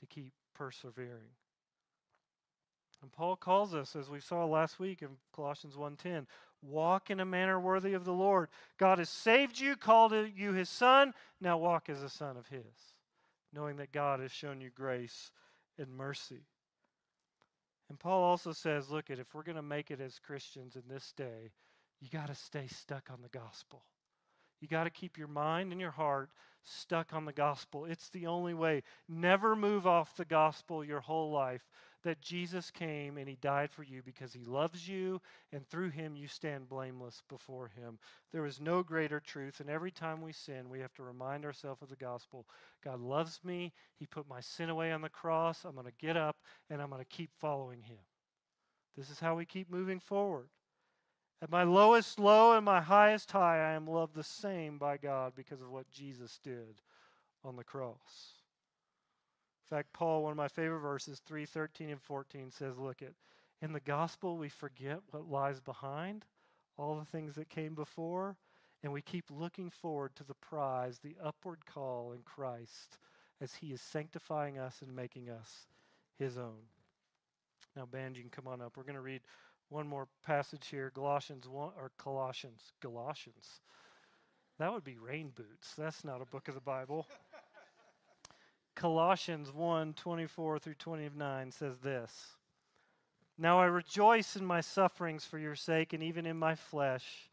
to 0.00 0.06
keep 0.06 0.32
persevering. 0.54 1.28
And 3.02 3.12
Paul 3.12 3.36
calls 3.36 3.74
us, 3.74 3.94
as 3.94 4.10
we 4.10 4.20
saw 4.20 4.44
last 4.44 4.80
week 4.80 5.02
in 5.02 5.16
Colossians 5.32 5.76
1:10, 5.76 6.26
walk 6.62 7.10
in 7.10 7.20
a 7.20 7.24
manner 7.24 7.60
worthy 7.60 7.94
of 7.94 8.04
the 8.04 8.12
Lord. 8.12 8.48
God 8.76 8.98
has 8.98 9.08
saved 9.08 9.60
you, 9.60 9.76
called 9.76 10.12
you 10.12 10.52
his 10.52 10.68
son. 10.68 11.14
Now 11.40 11.58
walk 11.58 11.88
as 11.88 12.02
a 12.02 12.08
son 12.08 12.36
of 12.36 12.48
his, 12.48 12.96
knowing 13.52 13.76
that 13.76 13.92
God 13.92 14.20
has 14.20 14.32
shown 14.32 14.60
you 14.60 14.70
grace 14.70 15.30
and 15.78 15.94
mercy. 15.94 16.46
And 17.88 17.98
Paul 17.98 18.22
also 18.22 18.52
says, 18.52 18.90
look 18.90 19.10
at 19.10 19.18
if 19.18 19.34
we're 19.34 19.44
going 19.44 19.56
to 19.56 19.62
make 19.62 19.90
it 19.90 20.00
as 20.00 20.18
Christians 20.18 20.76
in 20.76 20.82
this 20.88 21.12
day, 21.12 21.52
you 22.00 22.08
got 22.10 22.26
to 22.26 22.34
stay 22.34 22.66
stuck 22.66 23.10
on 23.10 23.22
the 23.22 23.28
gospel. 23.28 23.82
You 24.60 24.68
got 24.68 24.84
to 24.84 24.90
keep 24.90 25.16
your 25.16 25.28
mind 25.28 25.72
and 25.72 25.80
your 25.80 25.92
heart 25.92 26.30
stuck 26.64 27.14
on 27.14 27.24
the 27.24 27.32
gospel. 27.32 27.86
It's 27.86 28.10
the 28.10 28.26
only 28.26 28.54
way. 28.54 28.82
Never 29.08 29.56
move 29.56 29.86
off 29.86 30.16
the 30.16 30.24
gospel 30.24 30.84
your 30.84 31.00
whole 31.00 31.30
life 31.30 31.66
that 32.04 32.20
Jesus 32.20 32.70
came 32.70 33.16
and 33.16 33.28
he 33.28 33.36
died 33.40 33.70
for 33.70 33.82
you 33.82 34.02
because 34.04 34.32
he 34.32 34.44
loves 34.44 34.88
you, 34.88 35.20
and 35.52 35.66
through 35.66 35.90
him 35.90 36.16
you 36.16 36.28
stand 36.28 36.68
blameless 36.68 37.22
before 37.28 37.68
him. 37.68 37.98
There 38.32 38.46
is 38.46 38.60
no 38.60 38.82
greater 38.82 39.20
truth, 39.20 39.60
and 39.60 39.68
every 39.68 39.90
time 39.90 40.22
we 40.22 40.32
sin, 40.32 40.68
we 40.70 40.80
have 40.80 40.94
to 40.94 41.02
remind 41.02 41.44
ourselves 41.44 41.82
of 41.82 41.88
the 41.88 41.96
gospel. 41.96 42.46
God 42.84 43.00
loves 43.00 43.40
me. 43.44 43.72
He 43.98 44.06
put 44.06 44.28
my 44.28 44.40
sin 44.40 44.70
away 44.70 44.92
on 44.92 45.02
the 45.02 45.08
cross. 45.08 45.64
I'm 45.64 45.74
going 45.74 45.86
to 45.86 45.92
get 46.06 46.16
up 46.16 46.36
and 46.70 46.80
I'm 46.80 46.90
going 46.90 47.02
to 47.02 47.16
keep 47.16 47.30
following 47.40 47.82
him. 47.82 47.98
This 48.96 49.10
is 49.10 49.20
how 49.20 49.34
we 49.36 49.44
keep 49.44 49.70
moving 49.70 50.00
forward. 50.00 50.48
At 51.40 51.50
my 51.50 51.62
lowest 51.62 52.18
low 52.18 52.54
and 52.56 52.64
my 52.64 52.80
highest 52.80 53.30
high, 53.30 53.70
I 53.70 53.74
am 53.74 53.86
loved 53.86 54.14
the 54.14 54.24
same 54.24 54.76
by 54.76 54.96
God 54.96 55.34
because 55.36 55.60
of 55.60 55.70
what 55.70 55.88
Jesus 55.90 56.40
did 56.42 56.80
on 57.44 57.56
the 57.56 57.64
cross. 57.64 58.37
Fact, 59.70 59.92
Paul, 59.92 60.22
one 60.22 60.32
of 60.32 60.36
my 60.38 60.48
favorite 60.48 60.80
verses, 60.80 61.20
3 61.26 61.44
13 61.44 61.90
and 61.90 62.00
14, 62.00 62.50
says, 62.50 62.78
Look 62.78 63.02
at, 63.02 63.12
in 63.60 63.72
the 63.72 63.80
gospel, 63.80 64.38
we 64.38 64.48
forget 64.48 65.00
what 65.10 65.28
lies 65.28 65.60
behind, 65.60 66.24
all 66.78 66.98
the 66.98 67.04
things 67.04 67.34
that 67.34 67.50
came 67.50 67.74
before, 67.74 68.36
and 68.82 68.92
we 68.92 69.02
keep 69.02 69.24
looking 69.30 69.68
forward 69.68 70.14
to 70.16 70.24
the 70.24 70.34
prize, 70.34 70.98
the 70.98 71.16
upward 71.22 71.66
call 71.66 72.12
in 72.12 72.22
Christ, 72.22 72.96
as 73.40 73.54
he 73.54 73.72
is 73.72 73.82
sanctifying 73.82 74.58
us 74.58 74.80
and 74.80 74.94
making 74.94 75.28
us 75.28 75.66
his 76.18 76.38
own. 76.38 76.62
Now, 77.76 77.84
band, 77.84 78.16
you 78.16 78.22
can 78.22 78.30
come 78.30 78.48
on 78.48 78.62
up. 78.62 78.76
We're 78.76 78.84
going 78.84 78.94
to 78.94 79.00
read 79.00 79.20
one 79.68 79.86
more 79.86 80.08
passage 80.24 80.66
here 80.68 80.90
Colossians 80.94 81.46
1, 81.46 81.72
or 81.78 81.90
Colossians, 81.98 82.72
galoshes. 82.80 83.60
That 84.58 84.72
would 84.72 84.84
be 84.84 84.96
rain 84.96 85.30
boots. 85.36 85.74
That's 85.76 86.04
not 86.04 86.22
a 86.22 86.26
book 86.26 86.48
of 86.48 86.54
the 86.54 86.60
Bible. 86.60 87.06
Colossians 88.78 89.52
1 89.52 89.94
24 89.94 90.60
through 90.60 90.74
29 90.74 91.50
says 91.50 91.78
this 91.78 92.36
Now 93.36 93.58
I 93.58 93.64
rejoice 93.64 94.36
in 94.36 94.46
my 94.46 94.60
sufferings 94.60 95.24
for 95.24 95.36
your 95.36 95.56
sake, 95.56 95.92
and 95.92 96.02
even 96.02 96.24
in 96.26 96.38
my 96.38 96.54
flesh. 96.54 97.28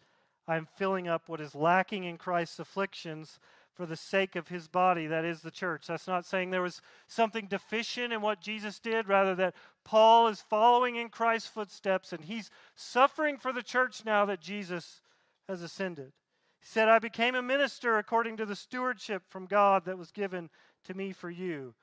I 0.47 0.57
am 0.57 0.67
filling 0.77 1.07
up 1.07 1.29
what 1.29 1.41
is 1.41 1.53
lacking 1.53 2.05
in 2.05 2.17
Christ's 2.17 2.57
afflictions 2.57 3.39
for 3.75 3.85
the 3.85 3.95
sake 3.95 4.35
of 4.35 4.47
his 4.47 4.67
body, 4.67 5.05
that 5.05 5.23
is 5.23 5.41
the 5.41 5.51
church. 5.51 5.85
That's 5.85 6.07
not 6.07 6.25
saying 6.25 6.49
there 6.49 6.63
was 6.63 6.81
something 7.07 7.45
deficient 7.45 8.11
in 8.11 8.21
what 8.21 8.41
Jesus 8.41 8.79
did, 8.79 9.07
rather, 9.07 9.35
that 9.35 9.55
Paul 9.83 10.29
is 10.29 10.41
following 10.41 10.95
in 10.95 11.09
Christ's 11.09 11.49
footsteps 11.49 12.11
and 12.11 12.23
he's 12.23 12.49
suffering 12.75 13.37
for 13.37 13.53
the 13.53 13.63
church 13.63 14.03
now 14.03 14.25
that 14.25 14.41
Jesus 14.41 15.01
has 15.47 15.61
ascended. 15.61 16.11
He 16.59 16.67
said, 16.67 16.89
I 16.89 16.97
became 16.97 17.35
a 17.35 17.43
minister 17.43 17.99
according 17.99 18.37
to 18.37 18.45
the 18.47 18.55
stewardship 18.55 19.23
from 19.29 19.45
God 19.45 19.85
that 19.85 19.97
was 19.97 20.11
given 20.11 20.49
to 20.85 20.93
me 20.93 21.11
for 21.11 21.29
you, 21.29 21.73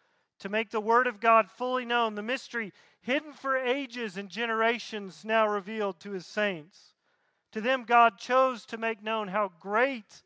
to 0.40 0.48
make 0.48 0.70
the 0.70 0.80
Word 0.80 1.06
of 1.06 1.20
God 1.20 1.50
fully 1.50 1.84
known, 1.84 2.14
the 2.14 2.22
mystery 2.22 2.72
hidden 3.00 3.32
for 3.32 3.56
ages 3.56 4.16
and 4.16 4.28
generations 4.28 5.24
now 5.24 5.46
revealed 5.46 6.00
to 6.00 6.12
His 6.12 6.26
saints. 6.26 6.94
To 7.52 7.60
them, 7.60 7.84
God 7.84 8.18
chose 8.18 8.64
to 8.66 8.78
make 8.78 9.02
known 9.02 9.28
how 9.28 9.52
great 9.60 10.22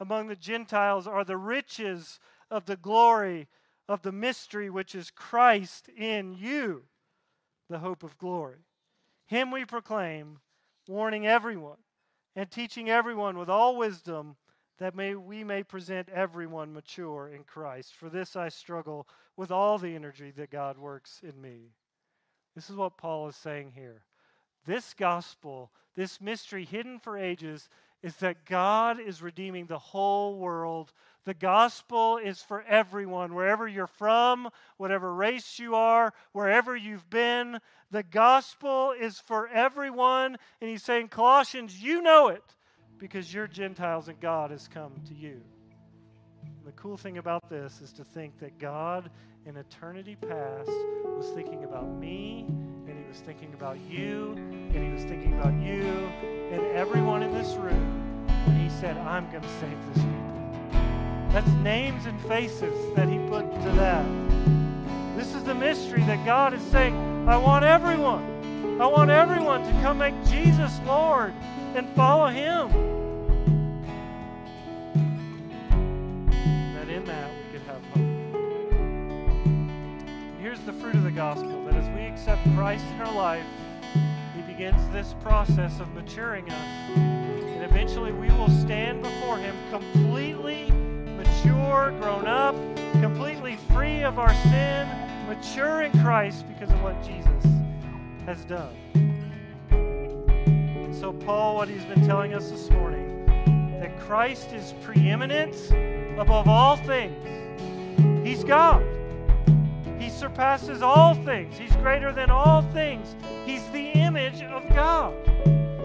among 0.00 0.26
the 0.26 0.36
Gentiles 0.36 1.06
are 1.06 1.24
the 1.24 1.36
riches 1.36 2.18
of 2.50 2.64
the 2.64 2.76
glory 2.76 3.48
of 3.88 4.02
the 4.02 4.12
mystery 4.12 4.70
which 4.70 4.94
is 4.94 5.10
Christ 5.10 5.88
in 5.88 6.34
you, 6.34 6.84
the 7.68 7.78
hope 7.78 8.02
of 8.02 8.16
glory. 8.18 8.64
Him 9.26 9.50
we 9.50 9.64
proclaim, 9.64 10.38
warning 10.88 11.26
everyone 11.26 11.78
and 12.34 12.50
teaching 12.50 12.88
everyone 12.88 13.38
with 13.38 13.48
all 13.48 13.76
wisdom 13.76 14.36
that 14.80 14.96
may, 14.96 15.14
we 15.14 15.44
may 15.44 15.62
present 15.62 16.08
everyone 16.08 16.72
mature 16.72 17.30
in 17.32 17.44
Christ. 17.44 17.94
For 17.94 18.08
this 18.08 18.34
I 18.34 18.48
struggle 18.48 19.06
with 19.36 19.50
all 19.50 19.78
the 19.78 19.94
energy 19.94 20.32
that 20.32 20.50
God 20.50 20.78
works 20.78 21.20
in 21.22 21.40
me. 21.40 21.74
This 22.54 22.70
is 22.70 22.76
what 22.76 22.96
Paul 22.96 23.28
is 23.28 23.36
saying 23.36 23.72
here. 23.74 24.02
This 24.66 24.94
gospel, 24.94 25.70
this 25.94 26.20
mystery 26.20 26.64
hidden 26.64 26.98
for 26.98 27.18
ages, 27.18 27.68
is 28.02 28.16
that 28.16 28.46
God 28.46 28.98
is 28.98 29.20
redeeming 29.20 29.66
the 29.66 29.78
whole 29.78 30.38
world. 30.38 30.92
The 31.26 31.34
gospel 31.34 32.16
is 32.16 32.40
for 32.40 32.62
everyone, 32.62 33.34
wherever 33.34 33.68
you're 33.68 33.86
from, 33.86 34.48
whatever 34.78 35.14
race 35.14 35.58
you 35.58 35.74
are, 35.74 36.14
wherever 36.32 36.74
you've 36.74 37.08
been. 37.10 37.58
The 37.90 38.02
gospel 38.02 38.94
is 38.98 39.20
for 39.20 39.46
everyone. 39.48 40.38
And 40.62 40.70
he's 40.70 40.82
saying, 40.82 41.08
Colossians, 41.08 41.82
you 41.82 42.00
know 42.00 42.28
it 42.28 42.42
because 43.00 43.32
you're 43.32 43.48
Gentiles 43.48 44.08
and 44.08 44.20
God 44.20 44.50
has 44.50 44.68
come 44.68 44.92
to 45.08 45.14
you. 45.14 45.40
And 46.44 46.66
the 46.66 46.72
cool 46.72 46.98
thing 46.98 47.16
about 47.18 47.48
this 47.48 47.80
is 47.80 47.92
to 47.94 48.04
think 48.04 48.38
that 48.38 48.58
God 48.58 49.10
in 49.46 49.56
eternity 49.56 50.16
past 50.16 50.68
was 50.68 51.30
thinking 51.34 51.64
about 51.64 51.88
me 51.88 52.44
and 52.48 52.98
he 52.98 53.08
was 53.08 53.20
thinking 53.20 53.54
about 53.54 53.78
you 53.88 54.34
and 54.36 54.84
he 54.84 54.92
was 54.92 55.02
thinking 55.04 55.32
about 55.32 55.54
you 55.54 55.82
and 56.52 56.60
everyone 56.76 57.22
in 57.22 57.32
this 57.32 57.54
room 57.54 58.26
when 58.46 58.60
he 58.60 58.68
said, 58.68 58.98
I'm 58.98 59.30
going 59.30 59.42
to 59.42 59.60
save 59.60 59.94
this 59.94 60.04
people. 60.04 60.20
That's 61.32 61.50
names 61.62 62.04
and 62.04 62.20
faces 62.22 62.94
that 62.96 63.08
he 63.08 63.18
put 63.28 63.50
to 63.50 63.70
that. 63.76 65.16
This 65.16 65.34
is 65.34 65.42
the 65.44 65.54
mystery 65.54 66.02
that 66.02 66.24
God 66.26 66.52
is 66.52 66.62
saying, 66.64 66.94
I 67.26 67.38
want 67.38 67.64
everyone. 67.64 68.78
I 68.80 68.86
want 68.86 69.10
everyone 69.10 69.62
to 69.62 69.72
come 69.80 69.98
make 69.98 70.14
Jesus 70.26 70.78
Lord 70.86 71.32
and 71.76 71.88
follow 71.94 72.26
him. 72.26 72.68
That 76.74 76.88
in 76.88 77.04
that 77.04 77.30
we 77.30 77.42
could 77.52 77.62
have 77.66 77.82
hope. 77.92 78.06
Here's 80.40 80.60
the 80.60 80.72
fruit 80.72 80.94
of 80.94 81.04
the 81.04 81.10
gospel 81.10 81.64
that 81.66 81.74
as 81.74 81.88
we 81.96 82.02
accept 82.02 82.42
Christ 82.56 82.84
in 82.94 83.00
our 83.02 83.14
life, 83.14 83.44
he 84.34 84.42
begins 84.42 84.88
this 84.92 85.14
process 85.22 85.80
of 85.80 85.92
maturing 85.94 86.50
us. 86.50 86.96
And 86.96 87.64
eventually 87.64 88.12
we 88.12 88.28
will 88.28 88.50
stand 88.50 89.02
before 89.02 89.38
him 89.38 89.54
completely 89.70 90.70
mature, 91.16 91.92
grown 92.00 92.26
up, 92.26 92.54
completely 93.00 93.56
free 93.72 94.02
of 94.02 94.18
our 94.18 94.34
sin, 94.44 94.88
mature 95.28 95.82
in 95.82 95.92
Christ 96.02 96.46
because 96.48 96.70
of 96.70 96.82
what 96.82 97.00
Jesus 97.04 97.44
has 98.26 98.44
done. 98.44 98.74
So, 101.00 101.14
Paul, 101.14 101.56
what 101.56 101.70
he's 101.70 101.84
been 101.86 102.06
telling 102.06 102.34
us 102.34 102.50
this 102.50 102.68
morning, 102.68 103.24
that 103.80 103.98
Christ 104.00 104.52
is 104.52 104.74
preeminent 104.82 105.56
above 106.18 106.46
all 106.46 106.76
things. 106.76 107.16
He's 108.22 108.44
God. 108.44 108.84
He 109.98 110.10
surpasses 110.10 110.82
all 110.82 111.14
things. 111.14 111.56
He's 111.56 111.74
greater 111.76 112.12
than 112.12 112.30
all 112.30 112.60
things. 112.74 113.16
He's 113.46 113.66
the 113.70 113.92
image 113.92 114.42
of 114.42 114.68
God. 114.74 115.14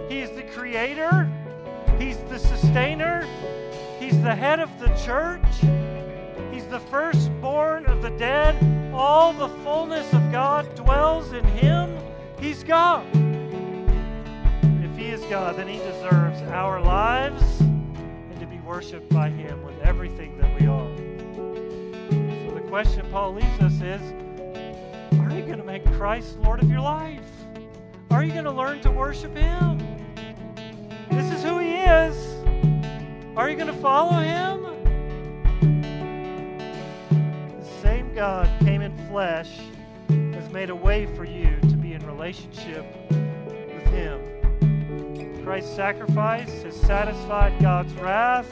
He's 0.09 0.31
the 0.31 0.43
creator. 0.53 1.31
He's 1.97 2.17
the 2.29 2.37
sustainer. 2.37 3.25
He's 3.97 4.21
the 4.21 4.35
head 4.35 4.59
of 4.59 4.69
the 4.81 4.89
church. 5.05 5.45
He's 6.51 6.65
the 6.67 6.81
firstborn 6.91 7.85
of 7.85 8.01
the 8.01 8.11
dead. 8.17 8.53
All 8.93 9.31
the 9.31 9.47
fullness 9.63 10.11
of 10.11 10.29
God 10.33 10.75
dwells 10.75 11.31
in 11.31 11.45
him. 11.45 11.97
He's 12.37 12.65
God. 12.65 13.05
God, 15.29 15.55
then 15.55 15.67
he 15.67 15.79
deserves 15.79 16.39
our 16.51 16.79
lives 16.79 17.59
and 17.59 18.39
to 18.39 18.45
be 18.45 18.59
worshiped 18.59 19.09
by 19.09 19.29
him 19.29 19.63
with 19.63 19.79
everything 19.81 20.37
that 20.37 20.59
we 20.59 20.67
are. 20.67 20.97
So 22.45 22.53
the 22.53 22.63
question 22.67 23.07
Paul 23.09 23.33
leaves 23.33 23.59
us 23.59 23.73
is 23.81 24.01
Are 25.19 25.31
you 25.35 25.43
going 25.45 25.57
to 25.57 25.63
make 25.63 25.83
Christ 25.93 26.37
Lord 26.39 26.61
of 26.61 26.69
your 26.69 26.81
life? 26.81 27.25
Are 28.11 28.23
you 28.23 28.33
going 28.33 28.45
to 28.45 28.51
learn 28.51 28.81
to 28.81 28.91
worship 28.91 29.35
him? 29.35 29.79
This 31.09 31.33
is 31.33 31.43
who 31.43 31.57
he 31.57 31.73
is. 31.73 32.15
Are 33.35 33.49
you 33.49 33.55
going 33.55 33.73
to 33.73 33.81
follow 33.81 34.19
him? 34.19 34.61
The 37.59 37.81
same 37.81 38.13
God 38.13 38.47
came 38.59 38.83
in 38.83 38.95
flesh, 39.09 39.57
has 40.07 40.51
made 40.51 40.69
a 40.69 40.75
way 40.75 41.07
for 41.15 41.25
you 41.25 41.57
to 41.61 41.75
be 41.75 41.93
in 41.93 42.05
relationship 42.05 42.85
with 43.09 43.85
him. 43.87 44.34
Christ's 45.45 45.75
sacrifice 45.75 46.63
has 46.63 46.75
satisfied 46.75 47.61
God's 47.61 47.93
wrath. 47.93 48.51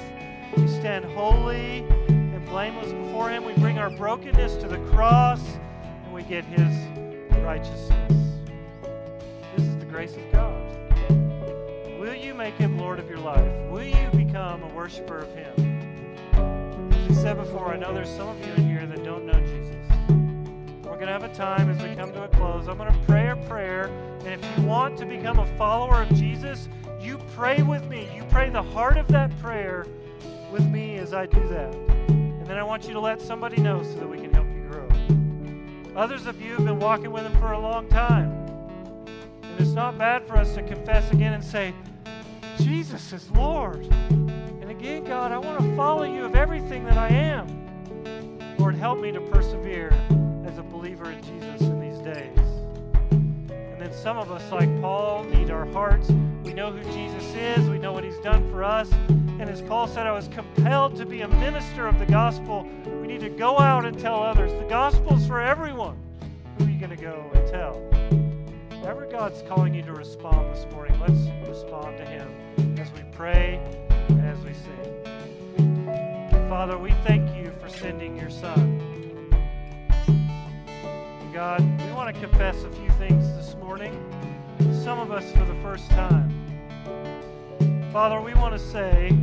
We 0.56 0.68
stand 0.68 1.04
holy 1.06 1.80
and 2.08 2.46
blameless 2.46 2.94
before 2.94 3.32
him. 3.32 3.46
We 3.46 3.54
bring 3.54 3.80
our 3.80 3.90
brokenness 3.90 4.58
to 4.58 4.68
the 4.68 4.78
cross 4.92 5.42
and 6.04 6.14
we 6.14 6.22
get 6.22 6.46
his 6.46 6.72
righteousness. 7.44 8.14
This 9.56 9.66
is 9.66 9.76
the 9.80 9.86
grace 9.86 10.16
of 10.16 10.32
God. 10.32 10.54
Will 12.00 12.14
you 12.14 12.36
make 12.36 12.54
him 12.54 12.78
Lord 12.78 13.00
of 13.00 13.10
your 13.10 13.18
life? 13.18 13.52
Will 13.72 13.82
you 13.82 14.10
become 14.16 14.62
a 14.62 14.68
worshiper 14.76 15.18
of 15.18 15.34
him? 15.34 16.92
As 16.94 17.10
we 17.10 17.16
said 17.16 17.38
before, 17.38 17.74
I 17.74 17.76
know 17.76 17.92
there's 17.92 18.08
some 18.08 18.28
of 18.28 18.40
you 18.46 18.54
in 18.54 18.70
here 18.70 18.86
that 18.86 19.04
don't 19.04 19.26
know 19.26 19.40
Jesus. 19.40 19.74
We're 20.84 21.00
going 21.00 21.08
to 21.08 21.14
have 21.14 21.24
a 21.24 21.34
time 21.34 21.72
as 21.72 21.82
we 21.82 21.96
come 21.96 22.14
to 22.14 22.26
a 22.26 22.28
close. 22.28 22.68
I'm 22.68 22.78
going 22.78 22.94
to 22.94 23.00
pray 23.08 23.30
a 23.30 23.36
prayer. 23.48 23.88
And 24.26 24.28
if 24.28 24.58
you 24.58 24.64
want 24.64 24.96
to 25.00 25.08
become 25.08 25.40
a 25.40 25.58
follower 25.58 26.04
of 26.04 26.10
Jesus, 26.14 26.70
you 27.04 27.20
pray 27.36 27.62
with 27.62 27.84
me. 27.90 28.10
You 28.16 28.24
pray 28.30 28.50
the 28.50 28.64
heart 28.64 28.98
of 28.98 29.08
that 29.10 29.38
prayer 29.40 29.86
with 30.52 30.66
me 30.66 30.96
as 30.96 31.14
I 31.14 31.26
do 31.26 31.46
that. 31.50 31.76
And 32.08 32.48
then 32.48 32.58
I 32.58 32.64
want 32.64 32.88
you 32.88 32.94
to 32.94 33.00
let 33.00 33.22
somebody 33.22 33.62
know 33.62 33.84
so 33.84 33.96
that 33.96 34.08
we 34.08 34.18
can 34.18 34.34
help 34.34 34.48
you 34.48 34.64
grow. 34.70 36.02
Others 36.02 36.26
of 36.28 36.42
you 36.42 36.54
have 36.56 36.66
been 36.66 36.80
walking 36.80 37.12
with 37.12 37.24
him 37.24 37.34
for 37.34 37.52
a 37.52 37.60
long 37.60 37.90
time. 37.90 38.32
And 39.42 39.60
it's 39.60 39.72
not 39.72 39.98
bad 39.98 40.26
for 40.26 40.38
us 40.38 40.54
to 40.56 40.64
confess 40.64 41.12
again 41.12 41.34
and 41.34 41.44
say, 41.44 41.74
Jesus 42.58 43.12
is 43.12 43.30
Lord. 43.32 43.86
And 44.10 44.72
again, 44.72 45.04
God, 45.04 45.32
I 45.32 45.38
want 45.38 45.60
to 45.60 45.76
follow 45.76 46.04
you 46.04 46.24
of 46.24 46.36
everything 46.36 46.86
that 46.86 46.98
I 46.98 47.10
am. 47.10 48.58
Lord, 48.58 48.76
help 48.76 49.00
me 49.00 49.12
to 49.12 49.20
persevere 49.20 49.92
as 50.46 50.58
a 50.58 50.64
believer 50.64 51.12
in 51.12 51.22
Jesus 51.22 51.62
in 51.62 51.80
these 51.80 52.00
days. 52.00 52.43
And 53.94 54.02
some 54.02 54.18
of 54.18 54.32
us, 54.32 54.52
like 54.52 54.82
Paul, 54.82 55.24
need 55.26 55.52
our 55.52 55.68
hearts. 55.68 56.10
We 56.44 56.52
know 56.52 56.72
who 56.72 56.84
Jesus 56.92 57.24
is, 57.36 57.70
we 57.70 57.78
know 57.78 57.94
what 57.94 58.04
he's 58.04 58.18
done 58.18 58.50
for 58.50 58.64
us. 58.64 58.92
And 59.08 59.44
as 59.44 59.62
Paul 59.62 59.88
said, 59.88 60.08
I 60.08 60.12
was 60.12 60.28
compelled 60.30 60.96
to 60.96 61.06
be 61.06 61.22
a 61.22 61.28
minister 61.28 61.86
of 61.86 62.00
the 62.00 62.08
gospel. 62.08 62.68
We 62.86 63.06
need 63.06 63.22
to 63.22 63.30
go 63.30 63.60
out 63.60 63.86
and 63.86 63.98
tell 64.00 64.24
others. 64.24 64.52
The 64.54 64.68
gospel's 64.68 65.28
for 65.28 65.40
everyone. 65.40 65.96
Who 66.58 66.66
are 66.66 66.70
you 66.70 66.80
going 66.80 66.90
to 66.90 67.02
go 67.02 67.30
and 67.36 67.48
tell? 67.48 67.74
Wherever 68.82 69.06
God's 69.06 69.44
calling 69.44 69.76
you 69.76 69.84
to 69.84 69.94
respond 69.94 70.56
this 70.56 70.66
morning, 70.74 71.00
let's 71.00 71.48
respond 71.48 71.96
to 71.98 72.06
Him 72.06 72.80
as 72.80 72.92
we 72.94 73.04
pray 73.12 73.62
and 74.10 74.22
as 74.22 74.40
we 74.40 74.54
sing. 74.54 76.50
Father, 76.50 76.80
we 76.80 76.94
thank 77.06 77.30
you 77.38 77.54
for 77.62 77.70
sending 77.70 78.18
your 78.18 78.32
Son. 78.32 78.80
God, 81.32 81.62
want 82.04 82.16
to 82.16 82.22
confess 82.22 82.66
a 82.66 82.72
few 82.72 82.90
things 82.90 83.34
this 83.38 83.56
morning, 83.56 83.94
some 84.84 85.00
of 85.00 85.10
us 85.10 85.24
for 85.32 85.46
the 85.46 85.56
first 85.62 85.90
time. 85.92 86.30
Father, 87.94 88.20
we 88.20 88.34
want 88.34 88.52
to 88.52 88.60
say 88.60 89.18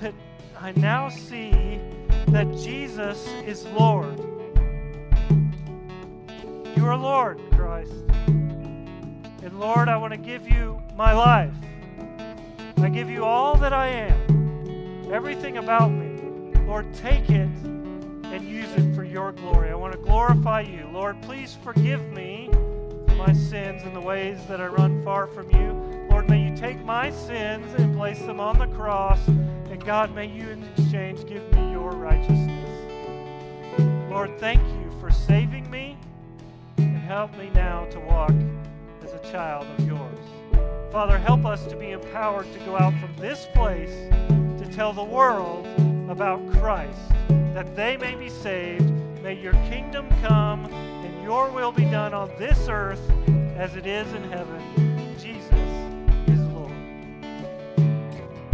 that 0.00 0.14
I 0.56 0.70
now 0.76 1.08
see 1.08 1.80
that 2.28 2.46
Jesus 2.56 3.26
is 3.44 3.66
Lord. 3.76 4.20
You 6.76 6.86
are 6.86 6.96
Lord, 6.96 7.40
Christ. 7.50 7.90
And 8.28 9.58
Lord, 9.58 9.88
I 9.88 9.96
want 9.96 10.12
to 10.12 10.16
give 10.16 10.48
you 10.48 10.80
my 10.94 11.12
life. 11.12 11.52
I 12.76 12.88
give 12.88 13.10
you 13.10 13.24
all 13.24 13.56
that 13.56 13.72
I 13.72 13.88
am, 13.88 15.12
everything 15.12 15.56
about 15.56 15.88
me. 15.88 16.52
Lord, 16.68 16.94
take 16.94 17.28
it 17.30 17.48
your 19.22 19.32
glory. 19.32 19.70
I 19.70 19.74
want 19.76 19.92
to 19.92 19.98
glorify 20.00 20.62
you. 20.62 20.88
Lord, 20.92 21.22
please 21.22 21.56
forgive 21.62 22.10
me 22.10 22.48
for 23.06 23.14
my 23.14 23.32
sins 23.32 23.82
and 23.84 23.94
the 23.94 24.00
ways 24.00 24.44
that 24.48 24.60
I 24.60 24.66
run 24.66 25.00
far 25.04 25.28
from 25.28 25.48
you. 25.50 26.08
Lord, 26.10 26.28
may 26.28 26.48
you 26.48 26.56
take 26.56 26.84
my 26.84 27.12
sins 27.12 27.72
and 27.78 27.96
place 27.96 28.18
them 28.18 28.40
on 28.40 28.58
the 28.58 28.66
cross. 28.66 29.24
And 29.28 29.84
God, 29.84 30.12
may 30.12 30.26
you 30.26 30.48
in 30.48 30.64
exchange 30.76 31.24
give 31.28 31.48
me 31.52 31.70
your 31.70 31.92
righteousness. 31.92 32.68
Lord, 34.10 34.40
thank 34.40 34.60
you 34.60 34.90
for 34.98 35.12
saving 35.12 35.70
me 35.70 35.96
and 36.78 36.96
help 36.96 37.32
me 37.38 37.48
now 37.54 37.84
to 37.92 38.00
walk 38.00 38.34
as 39.04 39.12
a 39.12 39.20
child 39.30 39.68
of 39.78 39.86
yours. 39.86 40.18
Father, 40.90 41.16
help 41.16 41.46
us 41.46 41.64
to 41.68 41.76
be 41.76 41.92
empowered 41.92 42.52
to 42.52 42.58
go 42.60 42.76
out 42.76 42.92
from 42.98 43.14
this 43.18 43.46
place 43.54 43.94
to 44.58 44.68
tell 44.72 44.92
the 44.92 45.04
world 45.04 45.64
about 46.10 46.40
Christ, 46.54 46.98
that 47.54 47.76
they 47.76 47.96
may 47.96 48.16
be 48.16 48.28
saved 48.28 48.91
May 49.22 49.34
your 49.34 49.52
kingdom 49.70 50.08
come 50.20 50.66
and 50.66 51.22
your 51.22 51.48
will 51.50 51.70
be 51.70 51.84
done 51.84 52.12
on 52.12 52.28
this 52.38 52.68
earth 52.68 53.00
as 53.56 53.76
it 53.76 53.86
is 53.86 54.12
in 54.14 54.24
heaven. 54.24 54.91